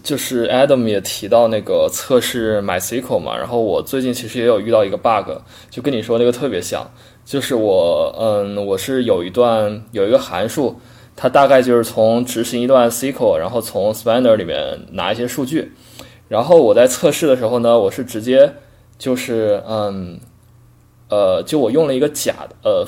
[0.01, 5.31] 就是 Adam 也提到那个测试 MySQL 嘛，然后我最近其实也有遇到一个 bug，
[5.69, 6.89] 就跟你说那个特别像，
[7.25, 10.79] 就是我，嗯，我是有一段有一个函数，
[11.15, 15.71] 它大概就是从执行一段 SQL，然后从 Spanner 里面拿一些数据，
[16.27, 18.53] 然后我在测试的时候呢，我是直接
[18.97, 20.19] 就是，嗯。
[21.09, 22.83] 呃，就我用了一个假的，呃，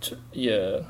[0.00, 0.80] 这也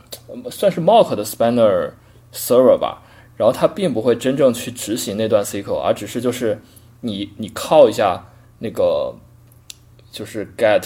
[0.50, 1.90] 算是 mock 的 spanner
[2.34, 3.02] server 吧。
[3.38, 6.60] 然后它并不会真正去执行那段 SQL，而只是就是
[7.00, 8.22] 你你靠一下
[8.58, 9.14] 那个
[10.12, 10.82] 就是 get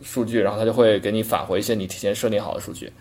[0.00, 2.92] 数据，然后它就会给你返回一些你提前设定好的数据。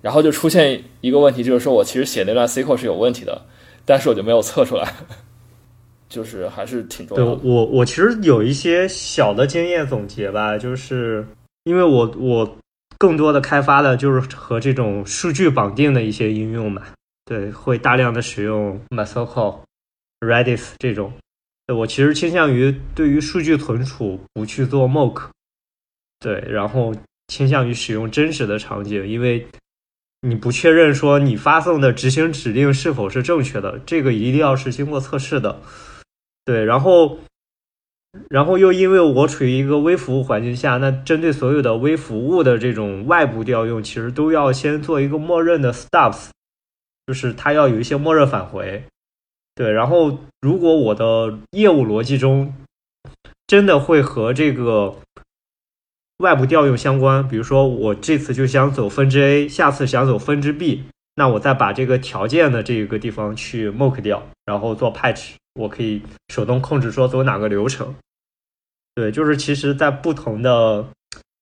[0.00, 3.42] 然后就出现一个问题，就是说我其实写那段 SQL 是有问题的，
[3.84, 4.92] 但是我就没有测出来，
[6.08, 7.40] 就是还是挺重要的。
[7.42, 11.26] 我我其实有一些小的经验总结吧，就是。
[11.64, 12.56] 因为我我
[12.96, 16.80] 更多的开发的就是和这种数据绑定的一些应用嘛，
[17.30, 19.60] 对，会大量的使用 MySQL、
[20.18, 21.12] Redis 这种。
[21.72, 25.28] 我其实倾向于对于数据存储不去做 mock，
[26.18, 26.92] 对，然后
[27.28, 29.46] 倾向于使用真实的场景，因为
[30.22, 35.62] 你不确认说你发送的执行指令是否是正确的，这个一定要是经过测试的，
[36.44, 37.16] 对，然后。
[38.28, 46.30] 然后又因为我处于一个微服务环境下，那针对所有的微服务的这种外部调用，其实都要先做一个默认的 Stops
[47.06, 48.82] 就是它要有一些默认返回。
[49.54, 52.54] 对，然后如果我的业务逻辑中
[53.46, 54.96] 真的会和这个
[56.18, 60.84] 外部调用相关，比如说我这次就想走分支 A，下次想走分支 B，
[61.14, 65.32] 那我再把这个条件的这个地方去 mock 掉，然后做 patch。
[65.54, 67.96] 我可以手动控制说走哪个流程，
[68.94, 70.86] 对，就是其实，在不同的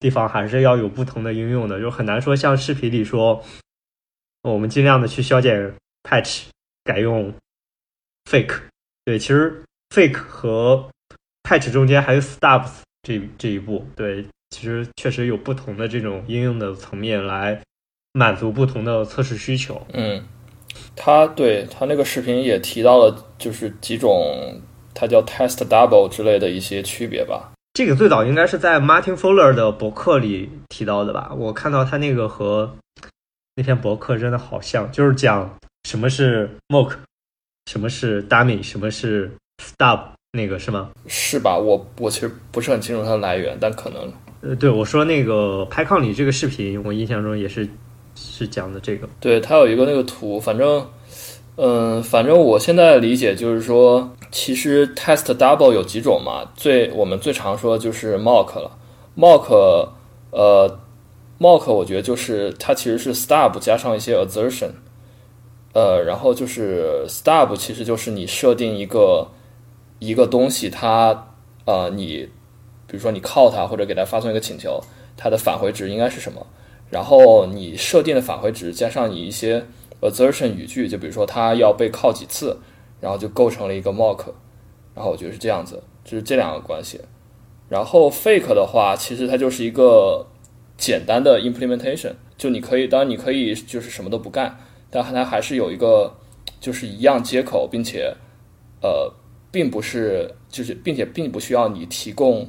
[0.00, 3.44] 地方还是要有不同的应用的，就很难说像视频里说，
[4.42, 6.44] 我们尽量的去消减 patch，
[6.84, 7.32] 改用
[8.30, 8.60] fake，
[9.04, 9.62] 对，其实
[9.94, 10.88] fake 和
[11.42, 12.70] patch 中间还有 stubs
[13.02, 17.60] 这这一步，对，其实确实有不同的这种应用的层面来
[18.12, 20.24] 满足不同的测试需求，嗯。
[20.94, 24.60] 他对他那个视频也提到了，就是几种，
[24.94, 27.52] 它叫 test double 之类的一些区别吧。
[27.72, 31.32] 这个最早应该是在 Martin Fowler 的博客里提到的吧？
[31.36, 32.76] 我看到他那个和
[33.58, 36.92] 那篇博客真的好像，就是讲什么是 mock，
[37.66, 39.28] 什么是 dummy，什么是
[39.60, 39.98] stub，
[40.30, 40.90] 那个是吗？
[41.08, 41.58] 是吧？
[41.58, 44.12] 我我其实不是很清楚它的来源，但可能。
[44.42, 47.68] 呃，对我说那个拍抗里这个视频，我印象中也是。
[48.20, 50.84] 是讲的这个，对它有一个那个图，反正
[51.54, 58.76] 嗯，反正我现在理解就是说，其实 test double 有几种嘛，最我们最常说的就是 mock 了。
[59.16, 59.88] mock，
[60.32, 60.80] 呃
[61.38, 64.70] ，mock 我觉得就是它其实是 stub 加上一些 assertion，
[65.72, 69.28] 呃，然后就是 stub 其实就是你设定一个
[69.98, 72.28] 一个东西，它呃你
[72.86, 74.82] 比如说你 call 它或者给它发送一个请求，
[75.16, 76.46] 它的返回值应该是什么，
[76.90, 79.64] 然后你设定的返回值加上你一些
[80.00, 82.56] assertion 语句，就比如说它要被靠几次，
[83.00, 84.24] 然后就构成了一个 mock，
[84.94, 87.00] 然后我觉得是这样子，就是这两个关系。
[87.68, 90.26] 然后 fake 的话，其实它就是一个
[90.78, 96.16] 简单的 implementation，就你可以，当然你可以就是什么都不干，但它还是有一个
[96.60, 98.10] 就是一样接口，并且
[98.80, 99.12] 呃，
[99.50, 102.48] 并不是就是并且并不需要你提供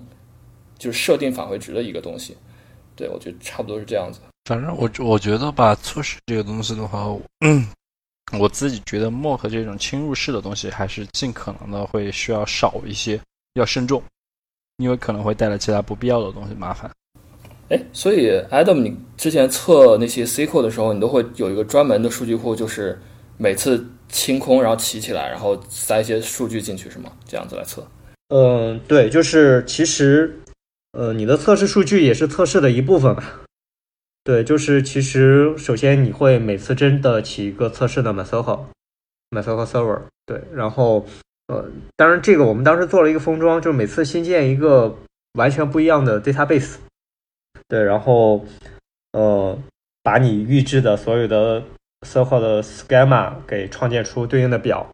[0.77, 2.37] 就是设定返回值的一个东西。
[2.95, 4.19] 对我觉得差不多是这样子。
[4.45, 7.05] 反正我我觉得吧，测试这个东西的话，
[7.41, 7.67] 嗯，
[8.39, 13.19] 我自己觉得 mock 这种侵入式的东西，还是尽可能的会需要少一些，
[13.53, 14.01] 要慎重。
[14.77, 16.89] 因为可能会带来其他不必要的东西麻烦。
[17.69, 22.99] 哎，所以 Adam，你之前测那些 SQL 的时候，你都会有一个专门的数据库，就是
[23.37, 27.11] 每次清空，然后起起来，然后塞一些数据进去，是吗？
[27.25, 27.87] 这样子来测？
[28.29, 30.39] 嗯，对，就是其实，
[30.93, 33.41] 呃，你的测试数据也是测试的一部分吧。
[34.23, 41.05] 对，就是其实首先你会每次真的起一个测试的 MySQL，MySQL Server，对，然后。
[41.51, 44.95] 呃，当然，这个我们当时做了一个封装，就是每次新建一个
[45.33, 46.75] 完全不一样的 database，
[47.69, 48.43] 对，然后
[49.13, 49.57] 呃，
[50.03, 51.63] 把你预置的所有的
[52.05, 54.91] circle 的 schema 给创建出对应的表，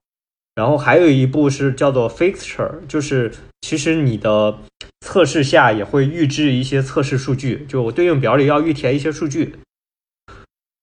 [0.53, 4.59] 然后还有一步是叫做 fixture，就是其实你的
[4.99, 9.55] 测试下也会预置一些测试数据，就我对应表里要预填一些数据，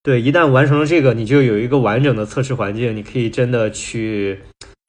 [0.03, 4.41] 对，一旦完成了这个，你就有一个完整的测试环境，你可以真的去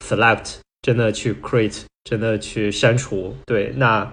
[0.04, 0.56] select。
[0.84, 4.12] 真的去 create，真的去删除，对，那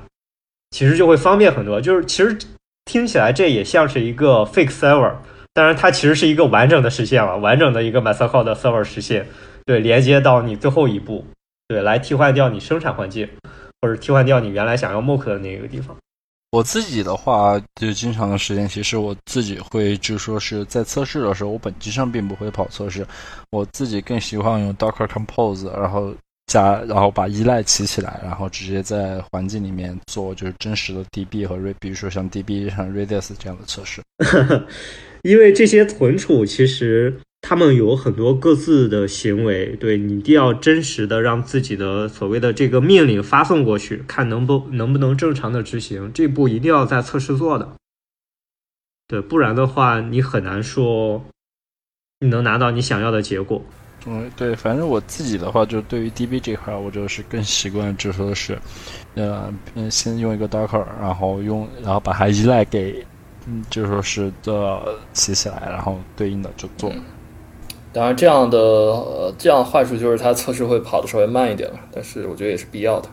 [0.69, 1.81] 其实就会方便很多。
[1.81, 2.37] 就是其实
[2.91, 5.13] 听起来这也像是一个 fake server，
[5.53, 9.25] 当然它其实是一个完整的实现了，完整的一个 MySQL 的 server 实现，
[9.65, 11.25] 对，连接到你最后一步，
[11.69, 13.25] 对，来替换掉你生产环境，
[13.81, 15.95] 或者替换掉你原来想要 mock 的那个地方。
[16.51, 23.07] 我自己的话，就经常的时间，其实我自己会就说是在测试的时候，我本质上并不会跑测试，
[23.51, 26.13] 我自己更喜欢用 Docker Compose，然后。
[26.51, 34.01] 加，然后把依赖起起来，然后直接在环境里面做就是真实的 DB 和 Re，比如说像 DB 像 Redis 这样的测试。
[35.23, 47.73] 因为这些存储其实他们有很多各自的行为，对你一定要真实的让自己的所谓的这个命令发送过去，看能不能不能正常的执行，这步一定要在测试做的。
[49.07, 51.23] 对，不然的话你很难说
[52.19, 53.63] 你能拿到你想要的结果。
[54.05, 58.57] 嗯，对，反正我自己的话，就对于 DB 这块，我就是更习惯，就说是，
[59.13, 63.05] 呃，嗯，先用一个 Docker，然后用，然后把它依赖给，
[63.45, 64.81] 嗯，就说是的
[65.13, 66.91] 起起来，然后对应的就做。
[67.93, 73.09] 当然，这样的呃，这样坏处就是它测试会跑的稍微慢一点了，但是我觉得也是必要的。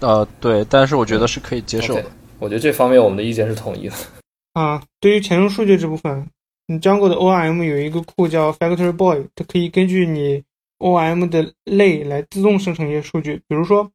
[0.00, 2.04] 呃，对，但是我觉得是可以接受的。
[2.40, 3.94] 我觉得这方面我们的意见是统一的。
[4.60, 6.26] 啊，对于前用数据这部分。
[6.66, 10.42] 你 Django 的 ORM 有一个库叫 Factory Boy，它可以根据你
[10.78, 13.42] ORM 的类来自动生成一些数据。
[13.46, 13.90] 比如说，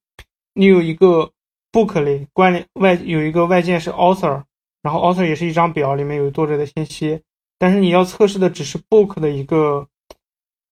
[0.53, 1.31] 你有一个
[1.71, 4.43] Book 类关联外有一个外件是 Author，
[4.83, 7.21] 然后 Author 也是一张表，里面有作者的信息。
[7.57, 9.87] 但是你要测试的只是 Book 的一个，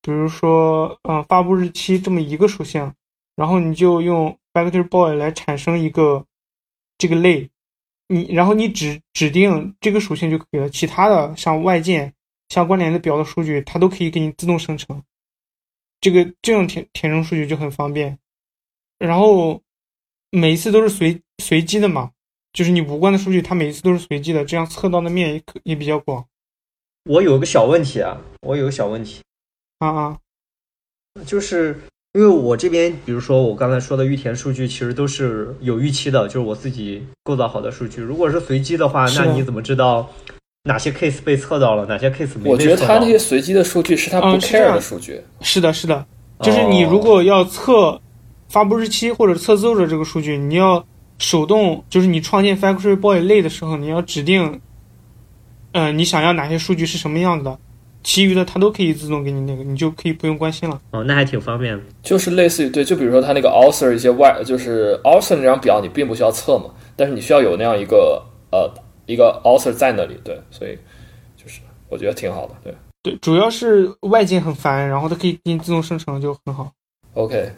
[0.01, 2.93] 比如说，嗯，发布日期这么一个属性，
[3.35, 6.23] 然后你就用 Factory Boy 来产生一个
[6.99, 7.49] 这个类。
[8.07, 12.13] 你然后你指指定这个属性就可以了，其他的像外件、
[12.49, 15.03] 相关联的表的数据，它都可以给你自动生成。
[15.99, 18.17] 这个这种填填充数据就很方便。
[18.97, 19.61] 然后
[20.29, 22.11] 每一次都是随随机的嘛，
[22.53, 26.25] 就是你无关的数据，它每一次都是随机的，这样测到的面也也比较广。
[27.05, 29.21] 我有个小问题啊，我有个小问题
[29.79, 30.19] 啊啊，
[31.25, 31.79] 就是。
[32.17, 38.01] 因为我这边，比如说我刚才说的预填数据，其实都是有预期的，就是我自己构造好的数据。
[38.01, 40.09] 如果是随机的话，那你怎么知道
[40.63, 42.49] 哪些 case 被测到了，哪些 case 没？
[42.49, 45.21] 我觉得他那些随机的数据是他不 care 的数据。
[45.41, 46.03] 是的，是的，
[46.41, 48.01] 就是你如果要测
[48.49, 50.83] 发布日期或者测作者这个数据，你要
[51.19, 54.59] 手动，就是你创建 Factory Boy 类的时候，你要指定，
[55.73, 57.59] 嗯，你想要哪些数据是什么样子的。
[58.03, 60.79] 其余的它都可以自动给你那个，你就可以不用关心了。
[60.91, 61.83] 哦，那还挺方便的。
[62.01, 68.71] 就是类似于对，就比如说它那个 author 一些外，就是 author 那张表你并不需要测嘛，但是你需要有那样一个呃
[69.05, 70.77] 一个 author 在那里，对，所以
[71.35, 72.73] 就是我觉得挺好的，对。
[73.03, 76.69] 对，主要是外界很烦，然后它可以给你自动生成，就很好。
[77.13, 77.49] OK，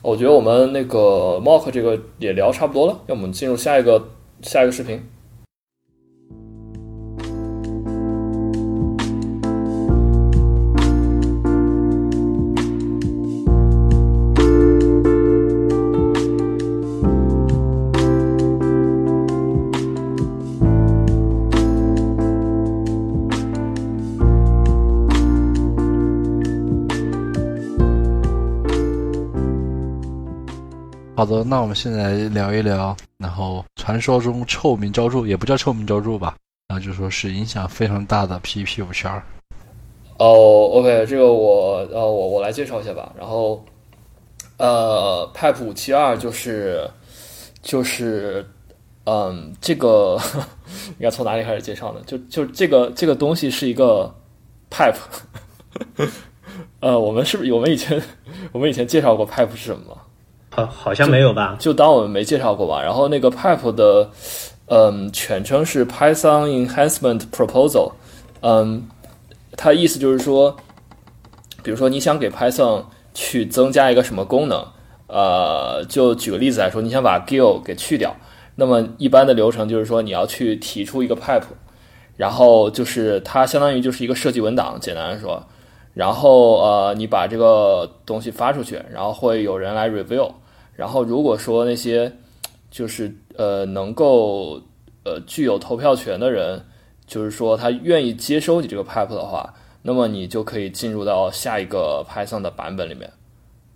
[0.00, 4.08] 我觉得我们那个 Mock 这个也聊差不多了，要我们进入下一个
[4.42, 5.02] 下一个视频。
[31.16, 36.36] 好的，那我们现在聊一聊，然后传说中臭名昭著，也不叫臭名昭著吧，
[36.68, 39.16] 然后就说是影响非常大的 P P 五七二。
[40.18, 40.26] 哦
[40.74, 43.14] ，OK，这个我呃我我来介绍一下吧。
[43.18, 43.64] 然后
[44.58, 46.86] 呃，Pipe 五七二就是
[47.62, 48.46] 就是
[49.04, 50.20] 嗯，这个
[50.98, 52.00] 应该从哪里开始介绍呢？
[52.06, 54.14] 就就这个这个东西是一个
[54.70, 54.98] Pipe，
[56.80, 58.02] 呃，我们是不是我们以前
[58.52, 60.02] 我们以前介绍过 Pipe 是什么吗？
[60.56, 61.54] 好，好像没有吧？
[61.58, 62.80] 就当我们没介绍过吧。
[62.82, 64.08] 然后那个 Pipe 的
[64.68, 67.92] 嗯全称是 Python Enhancement Proposal，
[68.40, 68.88] 嗯，
[69.54, 70.56] 它意思就是说，
[71.62, 74.66] 比如说你想给 Python 去增加一个什么功能，
[75.08, 78.16] 呃，就举个例子来说，你想把 GIL 给去掉，
[78.54, 81.42] 那么一般的流程就是说你要去提出一个 Pipe，
[82.16, 85.44] 然后就是它相当于就是一个设计文档，简单的说。
[85.92, 90.30] 然后呃，你把这个东西发出去，然后会有人来 review。
[90.76, 92.12] 然后如果说那些
[92.70, 94.60] 就是呃能够
[95.04, 96.62] 呃具有投票权的人，
[97.06, 103.10] 就是说他愿意接收你这个 pipe 的话，那么你就可以进入到下一个 Python 的版本里面。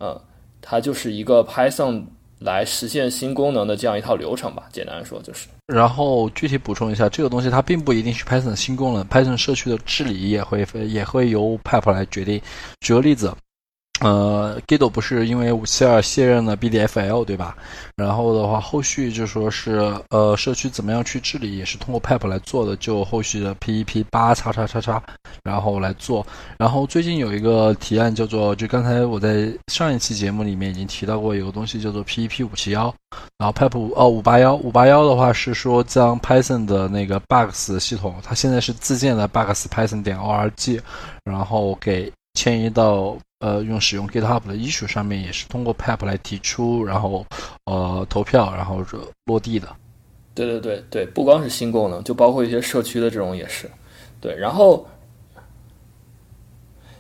[0.01, 0.21] 嗯，
[0.61, 2.05] 它就是一个 Python
[2.41, 4.69] 来实现新功能的这样一套流程吧。
[4.73, 5.49] 简单说就是。
[5.67, 12.43] 然后具体补充一下，这个东西它并不一定是 Python 的新功能，Python 社区的治理也会也会由 Pipe 来决定。
[12.81, 13.33] 举个例子，
[14.01, 17.57] 呃，Gitto 不是因为五七二卸任了 BDFL 对吧？
[17.97, 25.03] 然后的话，后续就说是呃社区怎么样去治理，也是通过 Pep 来做的，就后续的 PEP 八叉叉叉叉，
[25.45, 26.27] 然后来做。
[26.59, 32.95] 然后最近有一个提案叫做，就刚才我在上一期节目里面已经提到过，有个东西叫做 PEP 五七幺。
[33.39, 40.81] 然后 Pep 五哦五八幺五八幺的话是说将 Python 的那个 bugs 系统，它现在是自建的 bugs Python 点 org，
[41.25, 47.27] 然后给迁移到呃用使用 GitHub 的 issue 上面，也是通过 Pip 来提出，然后
[47.65, 48.83] 呃投票，然后
[49.27, 49.69] 落地的。
[50.33, 53.69] 对对对对，不光是新功能，就包括一些社区的这种也是。
[54.21, 54.87] 对，然后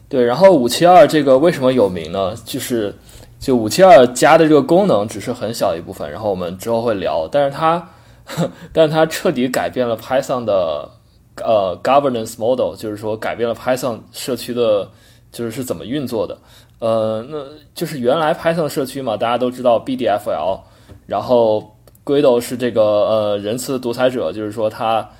[0.08, 2.34] 对，然后五七二这个为什么有名呢？
[2.44, 2.94] 就是
[3.38, 7.88] 就五七二加的这个功能只是很小一部分，然后我们之后会聊，但是它，
[8.72, 10.90] 但是它彻底改变了 Python 的
[11.36, 14.90] 呃 governance model，就是说改变了 Python 社区的，
[15.32, 16.38] 就是是怎么运作的。
[16.78, 20.60] 呃，那就是原来 Python 社区嘛，大家都知道 BDFL，
[21.06, 25.10] 然后 Guido 是这个呃仁慈的独裁者，就是说他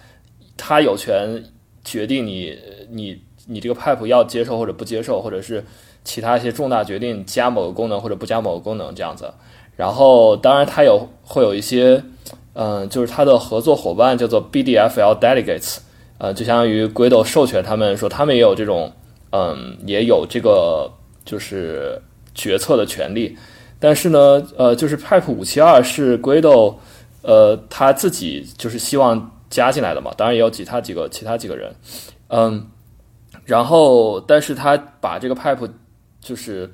[0.57, 1.45] 他有权
[1.85, 2.57] 决定你
[2.89, 5.65] 你你这个 pipe 要接受或者不接受，或者是
[6.03, 9.33] 其他一些重大决定加某个功能或者不加某个功能这样子。
[9.77, 12.03] 然后当然他有会有一些
[12.53, 15.79] 嗯、就是他的合作伙伴叫做 BDFL delegates，
[16.19, 18.93] 呃，就相当于 Guido 授权他们说他们也有这种
[19.33, 20.91] 嗯也有这个
[21.25, 22.01] 就是
[22.35, 23.37] 决策的权利。
[23.79, 26.75] 但是呢，呃，就是 Pipe 五七二是 Guido，
[27.23, 31.75] 呃，他自己就是希望加进来的嘛，当然也有其他几个其他几个人，
[32.29, 32.67] 嗯，
[33.47, 35.71] 然后但是他把这个 Pipe
[36.21, 36.71] 就是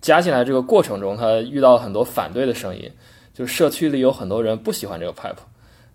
[0.00, 2.90] 加进来这个过程中，他遇到很多反对的声音，
[3.32, 5.36] 就社区里有很多人不喜欢这个 Pipe，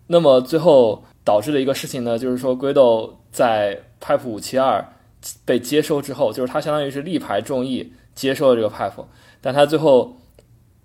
[0.07, 4.93] 那么最后导致的一个事情呢，就是说 Guido 在 Pipe 五七二
[5.45, 9.05] 被接收之后，就是他相当于是力排众议接受了这个 Pipe，
[9.41, 10.15] 但他最后。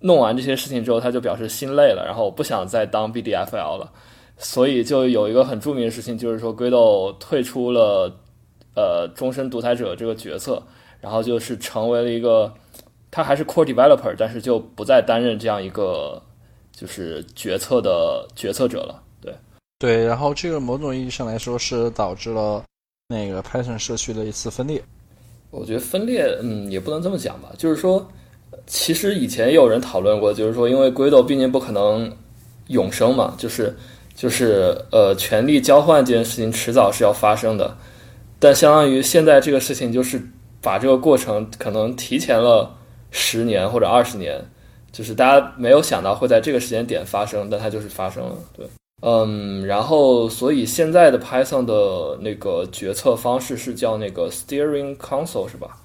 [0.05, 3.89] 弄完这些事情之后，他就表示心累了，然后不想再当 BDFL 了，
[4.37, 8.13] 所以就有一个很著名的事情，就是说 Guido 退出了
[8.75, 10.61] 呃终身独裁者这个角色，
[10.99, 12.53] 然后就是成为了一个
[13.11, 16.21] 他还是 core developer，但是就不再担任这样一个
[16.73, 19.01] 就是决策的决策者了。
[19.21, 19.33] 对
[19.79, 22.61] 对，然后这个某种意义上来说是导致了
[23.07, 24.81] 那个 Python 社区的一次分裂。
[25.51, 28.07] 我觉得分裂，嗯，也不能这么讲吧，就是说。
[28.67, 32.09] 其实以前也有人讨论过，就是说，因为 Guido 毕竟不可能
[32.67, 33.75] 永生嘛，就是
[34.15, 37.75] 就是呃，权力交换这件事情迟早是要发生的，
[38.39, 40.21] 但相当于现在这个事情就是
[40.61, 42.73] 把这个过程可能提前了
[43.09, 44.39] 十年或者二十年，
[44.91, 48.35] 就是大家没有想到会在这个时间点发生，但它就是发生了。
[48.55, 48.65] 对，
[49.05, 55.77] 嗯，然后所以现在的 Python 的那个决策方式是叫那个 Steering Council 是吧？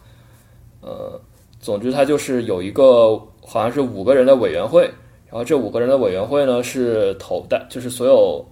[0.81, 1.21] 呃，
[1.59, 4.83] 总之它就是有一个好像是五个人的委员会，
[5.27, 8.47] 然后这五个人的委员会呢是投的，就是所有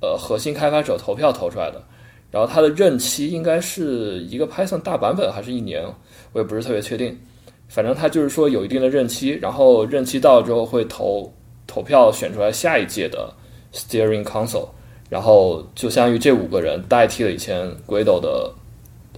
[0.00, 1.82] 呃核心开发者投票投出来的，
[2.30, 5.84] 然后它的任期应该是一个 Python 大版本还是一年，
[6.32, 7.14] 我也不是特别确定，
[7.68, 11.30] 反正它就是说有一定的任期，然后任期到了之后会投
[11.66, 13.30] 投票选出来下一届的。
[13.72, 14.68] Steering Council，
[15.08, 18.52] 然后就相当于这五个人代替了以前 Guido 的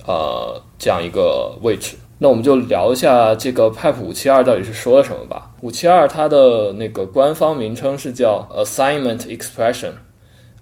[0.07, 1.97] 呃这样一个位置。
[2.19, 5.51] 那我们就聊一下这个 Pipe 五七二到底是说了什么吧。
[5.61, 9.93] 五七二它的那个官方名称是叫 Assignment Expression，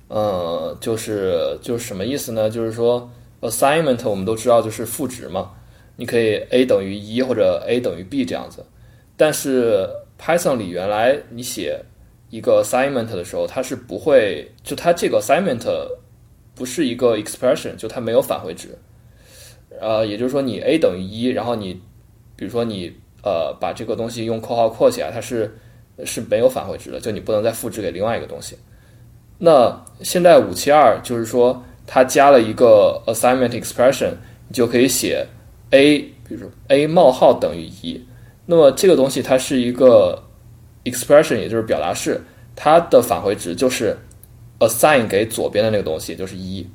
[0.08, 2.48] 呃，就是就是什么意思呢？
[2.48, 3.10] 就是说
[3.42, 5.50] Assignment 我们都知道就是赋值嘛，
[5.96, 8.64] 你可以 a 等于一或者 a 等于 b 这样子。
[9.18, 9.86] 但是
[10.18, 11.78] Python 里原来你写
[12.30, 15.66] 一个 assignment 的时候，它是不会就它这个 assignment
[16.54, 18.68] 不是一个 expression，就它没有返回值。
[19.80, 21.74] 呃，也就是说你 a 等于一，然后你
[22.36, 22.92] 比如说你
[23.24, 25.58] 呃把这个东西用括号括起来，它是
[26.04, 28.56] 是没有返回值的，就你不能再复制给另外一个东西。
[29.38, 34.12] 那现在五七二就是说它加了一个 assignment expression，
[34.46, 35.26] 你就可以写
[35.70, 38.00] a，比如说 a 冒号等于一。
[38.46, 40.22] 那么这个东西它是一个。
[40.84, 42.20] Expression 也就是表达式，
[42.54, 43.96] 它的返回值就是
[44.58, 46.66] assign 给左边的那个东西，就是一。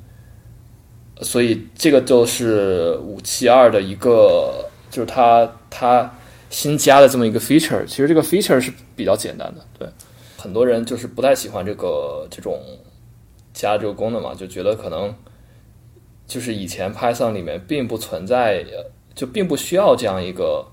[1.22, 6.14] 所以这个就是五七二的一个，就是它它
[6.50, 7.84] 新加的这么一个 feature。
[7.86, 9.88] 其实这个 feature 是比较简单的，对
[10.36, 12.60] 很多人就是不太喜欢这个这种
[13.54, 15.14] 加这个功能嘛，就觉得可能
[16.26, 18.62] 就是以前 Python 里面并不存在，
[19.14, 20.66] 就并不需要这样一个，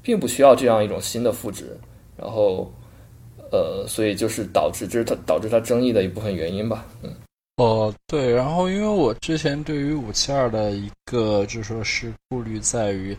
[0.00, 1.76] 并不需要这样一种新的赋值。
[2.20, 2.70] 然后，
[3.50, 6.84] 呃，所以就是导致这是它导致它争议的一部分原因吧。
[7.02, 7.10] 嗯，
[7.56, 13.16] 哦，对，然后因为我之前对于五七二的一个就说是顾虑在于，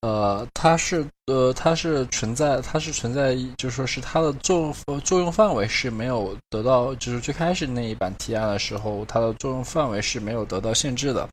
[0.00, 11.28] 呃，它是呃它是存在它是存在就说是它的作用作用范围是没有得到就是最开始那一版提案的时候，它的作用范围是没有得到限制的。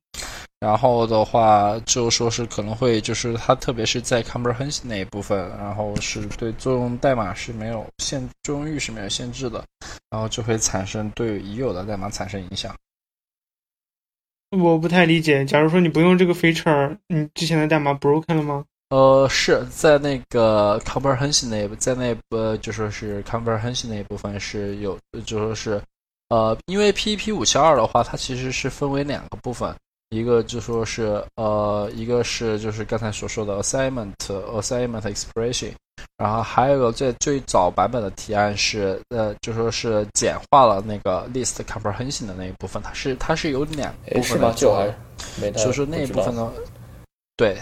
[0.60, 9.64] 然后的话，就说是可能会，就是它特别是在 comprehension 那一部分，然后是对作用代码是没有限，作用域是没有限制的，
[10.10, 12.76] 然后就会产生对已有的代码产生影响。
[14.58, 18.66] 我不太理解，假如说你不用这个 feature，你之前的代码 broken 了吗？
[18.89, 25.80] 呃，是在那个 comprehension 那在那部就说是 comprehension 那一部分是有，就说是
[26.30, 29.76] 呃，因为 PEP 五七二的话，它其实是分为两个部分。
[30.10, 35.72] 一个就说是呃，一个是就是刚才所说的 assignment assignment expression，
[36.18, 44.86] 然后还有一个最最早版本的提案是呃，就说是简化了那个 list comprehension 的那一部分，它是它是有两部分的，就还
[45.58, 46.51] 所以说那一部分呢，
[47.36, 47.58] 对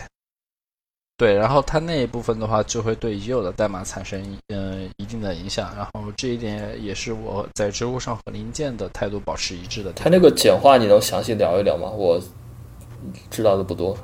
[1.18, 9.93] 对，然后它那一部分的话就会对已有的代码产生嗯一定的影响，然后这一点也是我在知乎上和零件的态度保持一致的。
[9.93, 11.89] 它那个简化你能详细聊一聊吗？
[11.89, 12.22] 我。
[13.30, 13.95] 知道的不多，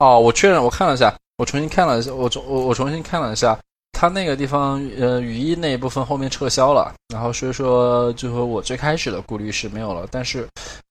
[0.00, 3.56] 哦，我确认，我看了一下，我重新看了一下，我重我我重新看了一下，
[3.92, 10.44] 它那个地方，呃，语义那一部分后面撤销了，然后所以说，就和我最开始的顾虑是没有了，但是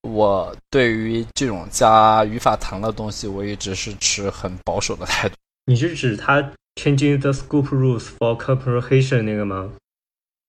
[0.03, 5.35] 我对于这种加语法糖的东西，我一直是持很保守的态度。
[5.65, 6.41] 你是指它
[6.75, 9.71] changing the scope rules for comprehension 那个吗？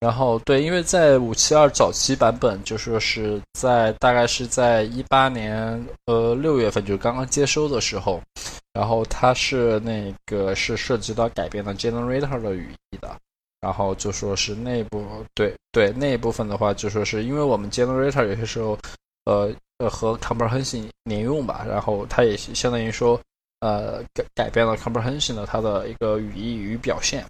[0.01, 8.21] 然后对，因为在五七二早期版本，就说是在大概是在一八年呃六月份，就刚刚接收的时候，
[8.73, 13.17] 然后它是那个是涉及到改变了 generator 的语义的，
[13.61, 18.77] 然后就说是那部对对那一部分的话，就说是因为我们 generator 有些时候
[19.27, 23.21] 呃呃和 comprehension 连用吧，然后它也相当于说
[23.63, 27.25] 呃改改变了 comprehension 的它的一个语义与表现。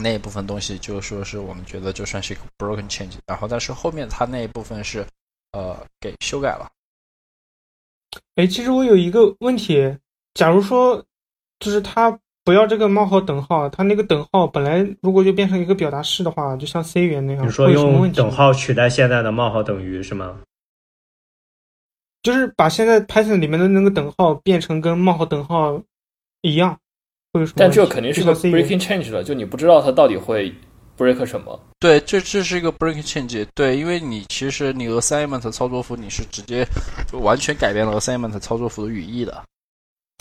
[0.00, 5.04] 那一部分东西就说是我们觉得就算是一个 broken change，然后但是后面它那一部分是
[5.52, 6.70] 呃给修改了。
[8.36, 9.94] 哎，其实我有一个问题，
[10.34, 11.04] 假如说
[11.58, 20.40] 就是它不要这个冒号等号，它那个等号本来如果就变成一个表达式的话，就像 C 语言那样，你说用等号取代现在的冒号等于是吗？
[22.22, 25.80] 就是把现在 Python 里面的那个等号变成跟冒号等号
[26.42, 26.78] 一样。
[27.54, 30.52] 但这肯定是个 breaking change 了，就你不知道它到底会
[30.98, 31.58] break 什么。
[31.78, 33.46] 对，这这是一个 breaking change。
[33.54, 36.66] 对，因为你其实你 assignment 操作符你是直接
[37.12, 39.44] 完全改变了 assignment 操作符的语义的。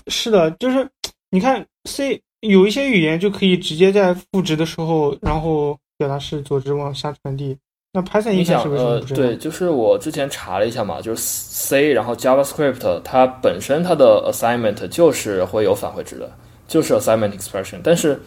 [0.05, 0.87] 是的，就是
[1.31, 7.57] 你看 C 有一些语言就可以直接在赋值的时候，然后表达式左值往下传递，
[7.91, 9.01] 那 Python 你想一开始为什么呃？
[9.01, 16.31] 对，就是我之前查了一下嘛，就是 C，然后 JavaScript 它本身它的 assignment 就是会有返回值的，
[16.67, 17.79] 就是 assignment expression。
[17.83, 18.21] 但是，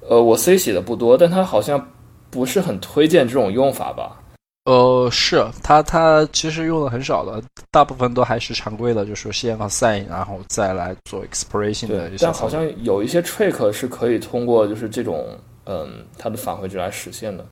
[0.00, 1.88] 呃，我 C 写的不多，但它好像
[2.30, 4.16] 不是很推荐这种用法吧？
[4.64, 12.48] 呃，是它它其实用的很少的，大部分都还是常规的，就是先 assign，然后再来做 expression 的一些但好。
[12.48, 15.28] 像有一些 trick 是可以通过就是这种
[15.64, 17.46] 嗯它的返回值来实现的。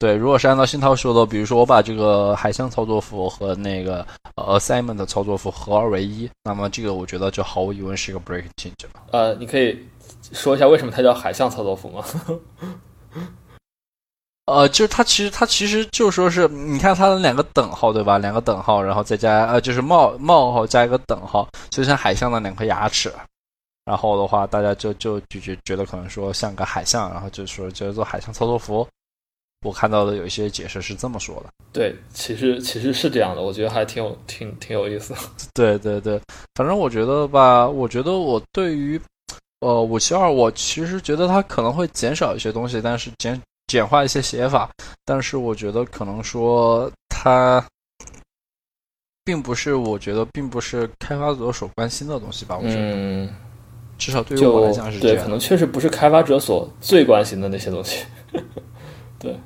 [0.00, 9.02] 对，如果是按照新涛说的，比如说我把这个海象操作符和那个呃 assignment 的操作符合二为一，那么这个我觉得就毫无疑问是一个 break change 了。
[9.12, 9.78] 呃，你可以
[10.32, 12.02] 说一下为什么它叫海象操作符吗？
[14.50, 18.16] 呃，就是它其实它其实就说是，你看它的两个等号对吧？
[18.16, 23.12] 两个等号，然后再加呃就是冒冒号加一个等号，就像海象的两颗牙齿。
[23.84, 28.88] 然后的话，大家就就就觉觉得可能说像个海象，然后就说叫做海象操作符。
[29.62, 31.50] 我看到的有一些解释是这么说的。
[31.72, 35.14] 对，其实其实是这样的，我觉得还挺有挺挺有意思。
[35.54, 36.20] 对对对，
[36.54, 39.00] 反正我觉得吧，我觉得我对于
[39.60, 44.70] 呃五七二，我其实觉得它可能会减少一些东西，但是简简化一些写法，
[45.04, 47.64] 但是我觉得可能说它
[49.24, 52.56] 并不是，我觉得并不是开发者所关心的东西吧。
[52.56, 53.28] 我觉得、嗯，
[53.98, 58.04] 至少对于我来讲是这样对，可能确实不是开发者所最关心的那些东西。
[59.20, 59.38] 对，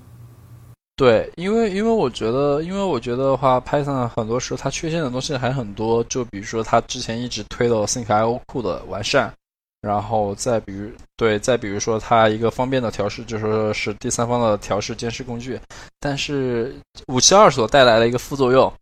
[0.97, 9.33] 对因为因为我觉得，因为我觉得的话，Python 很多时候它缺陷的东西还很多，就比如说它之前一直推的 Sync.io 库的完善，
[9.81, 15.59] 然后再比如对，再比如说它一个方便的调试，就说是第三方的调试监视工具，
[15.99, 16.73] 但是
[17.09, 18.73] 五七二所带来的一个副作用，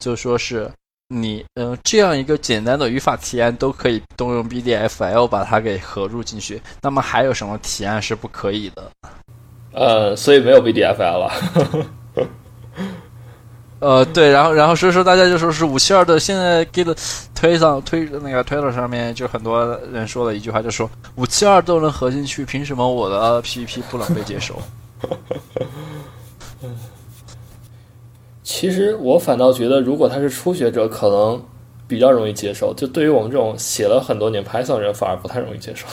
[0.00, 0.68] 就说是
[1.06, 8.90] 你嗯、这样一个简单的语法提案都可以动用 BDFL 把它给合入进去，那么还有什么提案是不可以的？
[9.72, 11.32] 呃，所以没有 BDFL 了。
[13.80, 16.96] 呃，对，然后然后所以说大家就说是五七二的，现在 Git
[17.34, 24.56] 推上推那个 Twitter 上面就很多人说了一句话，就说五七二都能合进去，凭什么我的 PPT 不能被接受？
[28.44, 31.44] 其实我反倒觉得，如果他是初学者，可能
[31.88, 32.72] 比较容易接受。
[32.74, 35.86] 就对于我们这种写了很多年 Python 的人，反而不太容易接受。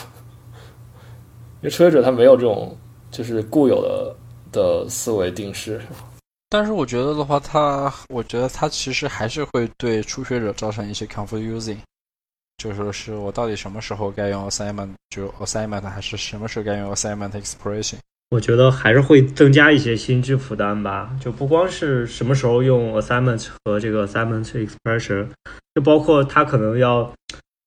[1.62, 2.78] 因为初学者他没有这种
[3.12, 4.16] 就是固有的
[4.52, 5.82] 的思维定式。
[6.50, 11.78] 但是我觉得的话，它我觉得它其实还是会对初学者造成一些 confusing，
[12.58, 17.98] 就说是我到底什么时候该用 assignment 就 assignment 还是什么时候该用 assignment expression？
[18.32, 25.28] 我觉得还是会增加一些心智负担吧，就不光是什么时候用 assignment 和这个 assignment expression，
[25.74, 27.12] 就包括他可能要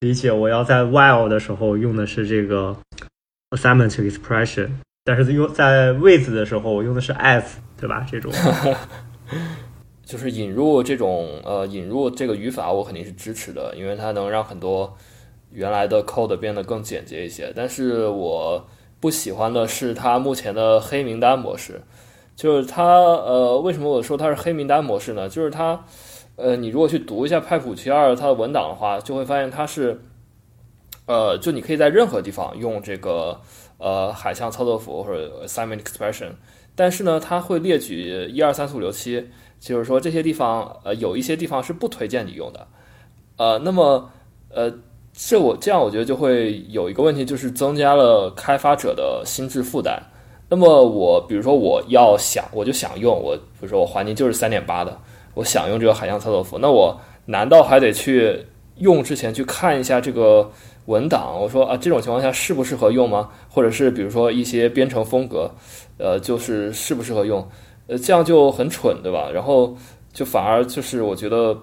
[0.01, 2.76] 理解我要在 while 的时候用的是这个
[3.51, 4.70] assignment expression，
[5.05, 7.42] 但是用在 with 的时候我用的是 as，
[7.76, 8.07] 对吧？
[8.09, 8.32] 这种
[10.05, 14.96] 就是引入这种呃引入这个语法，我肯定是支持的，因为它能让很多
[15.50, 17.53] 原来的 code 变得更简洁一些。
[17.57, 18.64] 但是我
[19.00, 21.82] 不喜欢的是它目前的黑名单模式，
[22.36, 25.28] 就是它呃为什么我说它是黑名单模式呢？
[25.28, 25.84] 就是它
[26.36, 30.00] 呃你如果去读一下派普奇二它的文档的话，就会发现它是
[31.07, 33.40] 呃就你可以在任何地方用这个
[33.82, 36.28] 呃海象操作符或者 assignment expression。
[36.74, 39.28] 但是呢，它会列举一二三四五六七，
[39.60, 42.66] 就是说这些地方，呃，有一些地方是不推荐你用的，
[43.36, 44.10] 呃，那么，
[44.48, 44.72] 呃，
[45.12, 50.02] 这我这样我觉得就会有一个问题，就是增加了开发者的心智负担。
[50.48, 54.98] 那么我比如说我要想，我就想用我，比如说我环境就是三点八的，
[55.34, 60.50] 我想用这个海象操作符，那我难道还得去用之前去看一下这个
[60.86, 61.40] 文档？
[61.40, 63.30] 我说啊，这种情况下适不适合用吗？
[63.48, 65.50] 或者是比如说一些编程风格？
[65.98, 67.48] 呃，就是适不适合用，
[67.86, 69.30] 呃，这样就很蠢，对吧？
[69.32, 69.76] 然后
[70.12, 71.56] 就反而就是我觉得，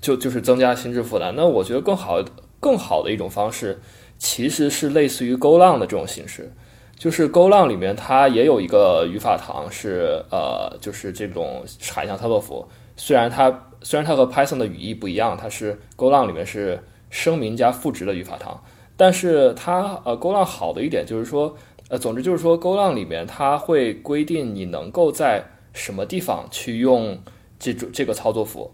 [0.00, 1.32] 就就是增加心智负担。
[1.36, 2.20] 那我觉得更好
[2.58, 3.80] 更好的一种方式，
[4.18, 6.52] 其实是类似于 Go 浪的这种形式，
[6.96, 11.62] 就是 Go 浪里面它也有一个语法堂是呃，就是这种
[11.94, 12.66] 海象操作符。
[12.96, 16.82] 虽然它虽然它和 Python 的语义不一样，它是 Go 浪里面是
[17.12, 18.60] 声明加赋值的语法堂，
[18.96, 21.54] 但是它呃 Golang 好的一点就是说。
[21.88, 25.44] 呃，总之就是说，Golang 里面它会规定你能够在
[25.74, 27.18] 什么地方去用
[27.58, 28.72] 这种这个操作符。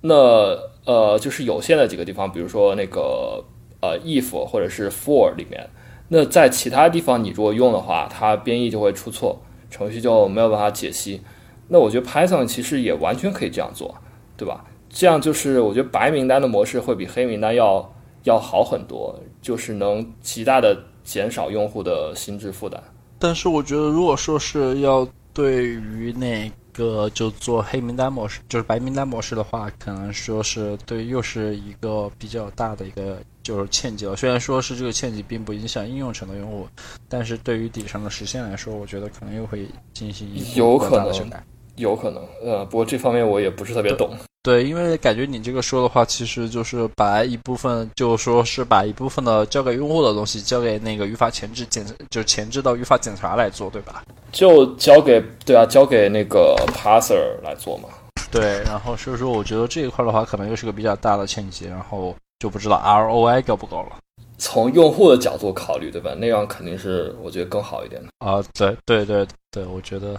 [0.00, 3.44] 那呃，就是有限的几个地方，比如说那个
[3.80, 5.70] 呃 if 或者是 for 里面。
[6.08, 9.38] 那在其他地方你如果用的话，它编译就会出错，
[9.70, 11.22] 程序就没有办法解析。
[11.68, 13.94] 那我觉得 Python 其实也完全可以这样做，
[14.36, 14.64] 对吧？
[14.90, 20.76] 这样就是我觉得白名单的模式会比黑名单要要好很多，就是能极大的。
[21.02, 22.80] 减少用户的心智负担，
[23.18, 34.14] 但是我觉得，如果说是要对于那个就做黑名单模式，就是白名单模式的话，可能说是对又是一个比较大的一个就是欠机了。
[34.14, 36.68] 虽然说是这个欠机并不影响应用层的用户，
[37.08, 41.42] 但是对于底层的实现来说，我觉得可能又会进行一有可能大的修改。
[41.80, 44.10] 有可能，呃，不过这方面我也不是特别懂。
[44.42, 54.02] 对，因为感觉你这个说的话，其实就是把一部分，就说是把一部分的交给用户的东西，交给那个语法前置检，就前置到语法检查来做，对吧？
[54.32, 57.90] 就交给对啊，交给那个 parser 来做嘛。
[58.30, 63.96] 对，然后所以说，我觉得这一块的话，可能又是个比较大的欠节，然后就不知道 ROI 高不高了。
[64.38, 66.14] 从用户的角度考虑，对吧？
[66.16, 68.08] 那样肯定是我觉得更好一点的。
[68.24, 70.18] 啊，对对对对，我觉得，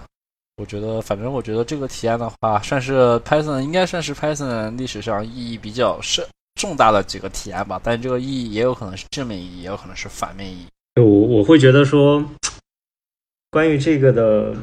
[0.57, 6.23] 我觉得，反正我觉得这个提案的话，算是 Python 应该算是 Python 历史上意义比较深
[6.55, 7.79] 重大的几个提案吧。
[7.83, 10.67] 但这个意义也有可能是正面意义，也有可能是反面意义。
[11.01, 12.23] 我我会觉得说，
[13.49, 14.53] 关于这个的，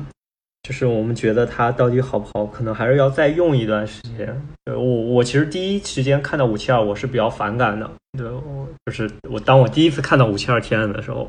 [0.62, 4.40] 就是我们觉得它到底好不好，可能还是要再用一段时间。
[4.66, 7.90] 我我其实第一时间看到五七二，我是比较反感的。
[8.16, 11.28] 对我就是我当我第一次看到五七二提案的时候，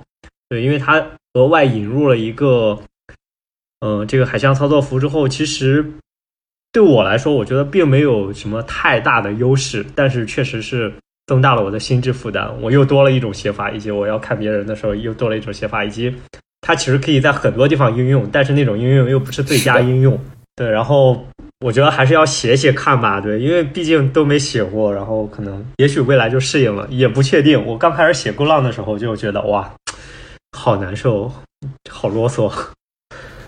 [0.49, 1.03] 对，因为它
[1.33, 2.77] 额外引入了一个，
[3.81, 5.93] 呃，这个海象操作服之后，其实
[6.71, 10.91] 对我来说，我觉得并没有什么太大的优势，但是确实是
[11.27, 12.49] 增大了我的心智负担。
[12.61, 16.13] 我又多了一种写法，以及我要看别人的时候又多了一种写法，以及
[16.61, 20.19] 它其实可以在很多地方应用，但是那种应用又不是最佳应用。
[20.55, 21.25] 对，然后
[21.61, 27.65] 我觉得还是要写写看吧，对，因为毕竟都没写过，然后可能也许未来就适应了，也不确定。
[27.65, 29.73] 我刚开始写 GoLang 的时候就觉得哇，
[30.51, 31.31] 好难受，
[31.89, 32.51] 好啰嗦。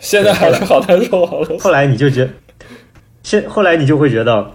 [0.01, 1.57] 现在还是好难受，好难受。
[1.59, 2.27] 后来你就觉，
[3.23, 4.51] 现后来你就会觉得，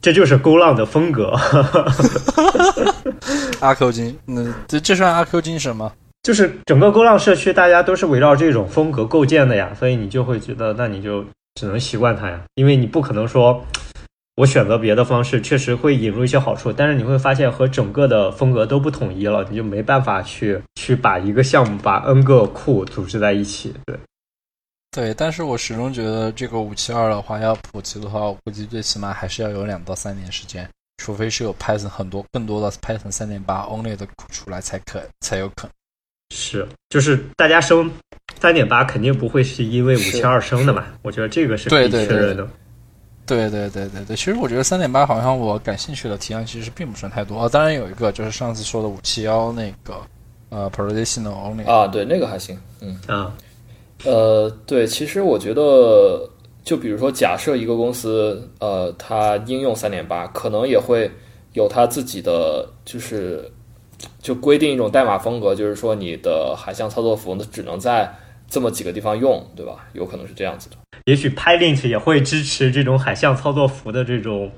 [0.00, 1.36] 这就是 GoLang 的风格。
[3.60, 5.92] 阿 Q 精，嗯，这这算阿 Q 精神吗？
[6.22, 11.24] 就是整个 GoLang 社区，大家都是围绕这种风格构建的呀，所以你就会觉得，那你就
[11.56, 13.64] 只能习惯它呀，因为你不可能说，
[14.36, 23.96] 我选择别的方式，确实会引入一些好处，但是你会发现和整个的风格都不统一了，你就没办法去去把一个项目把 N 个库组织在一起，对。
[24.96, 30.66] 对，但是我始终觉得这个五七二的话要普及的话，我估计最起码还是要有两到三年时间，
[30.96, 35.70] 除非是有 Python 很多更多的 Python 三点八 only 的出来才可才有可能。
[36.34, 37.92] 是，就是大家升
[38.40, 42.48] 三点八肯定不会是因为五是七二升的嘛，我觉得这个是可以对对对确认的。
[43.26, 50.00] 对对对对对，其实我觉得三点八好像我感兴趣的提案其实并不算太多，哦、当然有一个就是上次说的五七幺那个
[50.48, 52.98] 呃 Production only 啊，对，那个还行，嗯。
[53.06, 53.30] 啊，
[54.04, 56.28] 呃，对，其实我觉得，
[56.62, 61.10] 就比如说，假设一个公司，呃，它应用三点八，可能也会
[61.54, 63.50] 有它自己的，就是
[64.20, 68.14] 就规定一种代码风格，就是说你的海象操作符呢，只能在
[68.48, 69.88] 这么几个地方用，对吧？
[69.94, 70.76] 有可能是这样子的。
[71.06, 74.50] 也许 PyLint 也会支持这种海象操作符的这种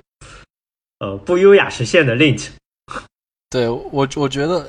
[0.99, 2.49] 呃不优雅实现的 lint。
[3.51, 4.67] 对我我觉得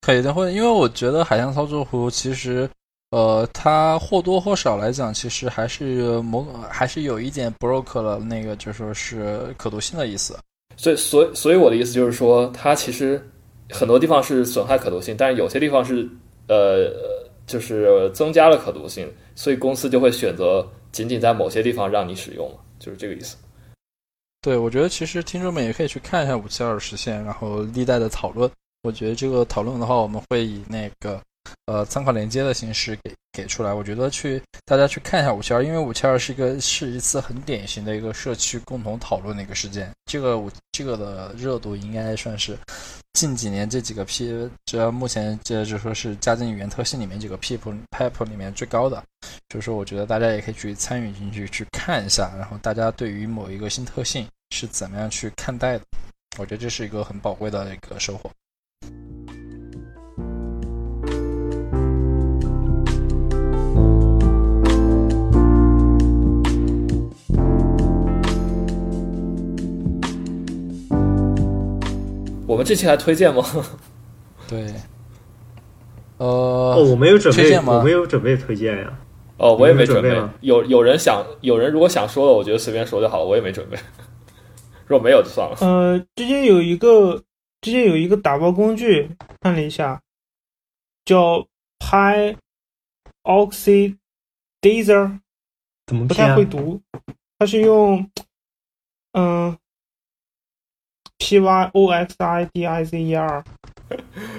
[0.00, 2.68] 可以的，或者因为我觉得海象操作符其实，
[3.10, 10.38] 呃，它或多或少来讲，其实还是某还是有一点 broke 了那个就说是可读性的意思。
[10.76, 13.20] 所以，所以，所以我的意思就是说，它其实
[13.70, 16.08] 很多地方是损害可读性，但是有些地方是
[16.48, 16.92] 呃，
[17.46, 22.48] 就是增加了可读性，所以公司就会选择仅仅在某些地方让你使用，
[22.78, 23.36] 就是这个意思。
[24.40, 28.48] 对，我觉得其实听众们也可以去看一下五七二的实现，然后历代的讨论。
[28.84, 31.20] 我觉得这个讨论的话，我们会以那个
[31.66, 33.72] 呃参考连接的形式给给出来。
[33.72, 39.90] 我觉得去大家去看一下五七二，因为五七二是一个是一次很典型的一个社区共同讨论的一个事件。
[40.06, 42.58] 这个五这个的热度应该算是
[43.14, 49.02] 近几年这几个 P，这目前这就说是加进语言特性里面几个 P Pipe 里面最高的。
[49.48, 55.84] 就是说，我觉得大家也可以去参与进去去看一下，然后大家对于某一个新特性是怎么样去看待的。
[56.38, 58.30] 我觉得这是一个很宝贵的一个收获。
[72.48, 73.44] 我们这期还推荐吗？
[74.48, 74.72] 对，
[76.16, 78.98] 哦，呃，我没有准备，推荐吗我没有准备推荐呀。
[79.36, 80.32] 哦，我也没准准备。
[80.40, 83.76] 有有人想，有人如果想说的，我觉得随便说就好了，我也没准备。
[84.88, 85.56] 如果没有就算了。
[85.60, 87.22] 呃，之前有一个，
[87.60, 89.10] 之前有一个打包工具，
[89.42, 90.00] 看了一下，
[91.04, 91.46] 叫
[91.78, 92.34] 太
[95.86, 96.80] 怎么不太会读，
[97.38, 98.10] 它是用
[99.12, 99.56] 嗯、
[101.18, 103.44] P Y O X I D I Z E R，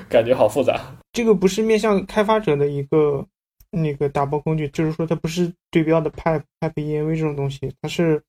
[0.10, 0.80] 感觉好复杂。
[1.12, 3.26] 这个不是面向开发者的一个
[3.72, 8.22] 那个打包工具，就是说它不是对标的 pipe pipe env 这种东西，它是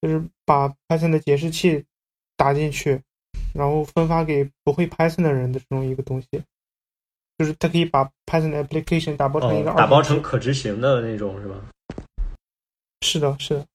[0.00, 1.84] 就是把 Python 的解释器
[2.36, 3.00] 打进去，
[3.52, 6.28] 然后分发给不会 Python 的人的这种一个东西，
[7.36, 11.56] 就是它可以把 Python 的 application 打包成一个、哦、打包成可执行的那种是吧？
[13.02, 13.66] 是的，是的。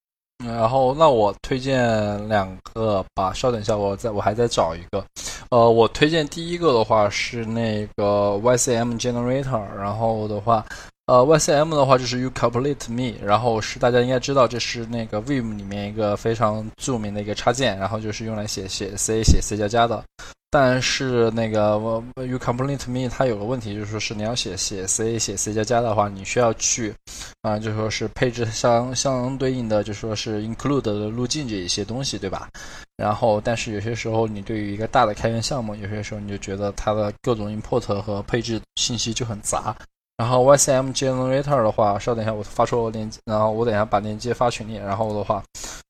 [0.48, 3.34] 然后，那我推荐两个吧。
[3.34, 5.04] 稍等一下，我在我还在找一个。
[5.50, 9.64] 呃，我推荐第一个的话是那个 YCM Generator。
[9.78, 10.66] 然后的话，
[11.08, 13.14] 呃，YCM 的话就是 You Complete Me。
[13.24, 17.78] 然后是大家应该知道，这是那个 Vim 里面一个非常著名的一个插件。
[17.78, 20.04] 然后就是用来写写 C 写 C 加加的。
[20.50, 21.74] 但是那个
[22.16, 26.94] You Complete Me 它有个问题，就是说是你要写写 C 写 C 加加的话，你需要去
[27.42, 32.48] 啊，就说是配置相相对应的，就说是 include 的路径这一些东西，对吧？
[32.96, 39.76] 然后，但是有些时候你对于一个大的开源项目，有些时候你就觉得它的各种 import 和配置信息就很杂。
[40.18, 44.76] 然后 YCM Generator 的话，稍等一下，我发出链接，然后我等一下把链接发群里。
[44.76, 45.44] 然后的话，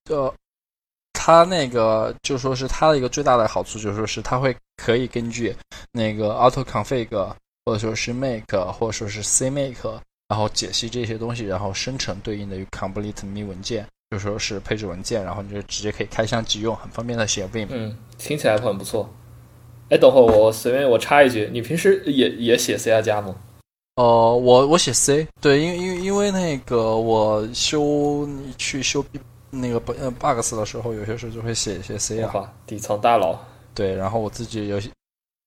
[0.09, 0.33] 就。
[1.17, 5.55] 它那个就说是它的一个最大的好处，就是说是它会可以根据
[5.91, 7.07] 那个 auto config
[7.65, 17.69] 或者说是 make 或者说是 cmake，然后解析这些东西，然后生成对应的 complete me 文件，就说是配置文件，然后你就直接可以开箱即用，很方便的写 vim。
[17.71, 19.09] 嗯，听起来很不错。
[19.89, 23.35] 哎，等会儿我随便我插一句，你平时也也写 C 加加吗？
[23.95, 28.27] 哦，我我写 C，对，因为因为因为那个我修
[28.57, 29.03] 去修。
[29.57, 33.39] 那个不呃 bugs 的时候，有些时候就会写一些 C 啊，底层大佬。
[33.73, 34.89] 对，然后我自己有些，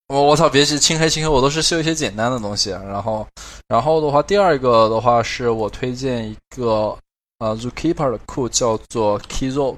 [0.06, 2.70] 我我操，别去青黑清黑，我都是修一些简单的东西。
[2.70, 3.26] 然后，
[3.66, 6.96] 然后的话，第二个的话是我推荐一个
[7.40, 9.76] 呃 Zookeeper 的库，叫做 Keyzo。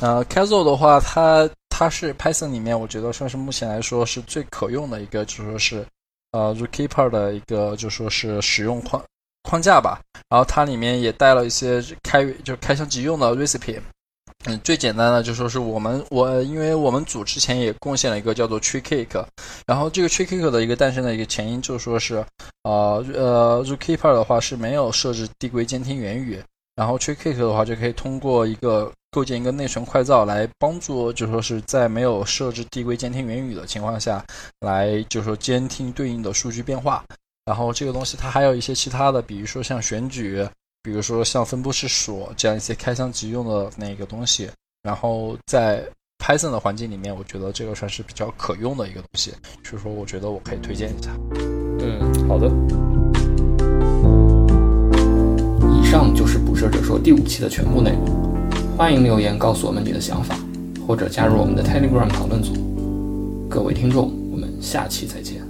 [0.00, 5.84] 呃，Keyzo 的话，它它是 Python 里面我觉得算是目前来说是最可用的一个，就说是
[6.36, 9.02] 呃 Zookeeper 的一个，就说是使用框。
[9.48, 13.80] 框架吧，然后它里面也带了一些开就开箱即用的 recipe。
[14.44, 19.24] 嗯，最简单的就说是我们我因为我们组之前也贡献了一个叫做 tree cake，
[19.66, 22.16] 然后这个 tree cake 的一个诞生的一个前因就说是
[22.64, 26.42] 呃呃 zookeeper 的话是没有设置递归监听原语，
[26.74, 34.22] 然后 tree cake 的话就可以通过一个构建一个内存快照来帮助就说是在没有设置递归监听源语的情况下
[34.60, 37.02] 来就说监听对应的数据变化。
[37.46, 40.46] 然后这个东西它还有一些其他的，比如说像选举，
[40.82, 44.50] 比如说像分布式锁这样一些开箱即用的那个东西。
[44.82, 45.82] 然后在
[46.18, 49.32] Python 的环境里面，我觉得这个算是比较可用的一个东西，
[49.64, 51.08] 所以说我觉得我可以推荐一下。
[51.80, 52.48] 嗯，好的。
[55.72, 58.25] 以上就是捕蛇者说第五期的全部内容。
[58.76, 60.36] 欢迎留言告诉我们你的想法，
[60.86, 62.52] 或者加入我们的 Telegram 讨论组。
[63.48, 65.45] 各位听众，我们下期再见。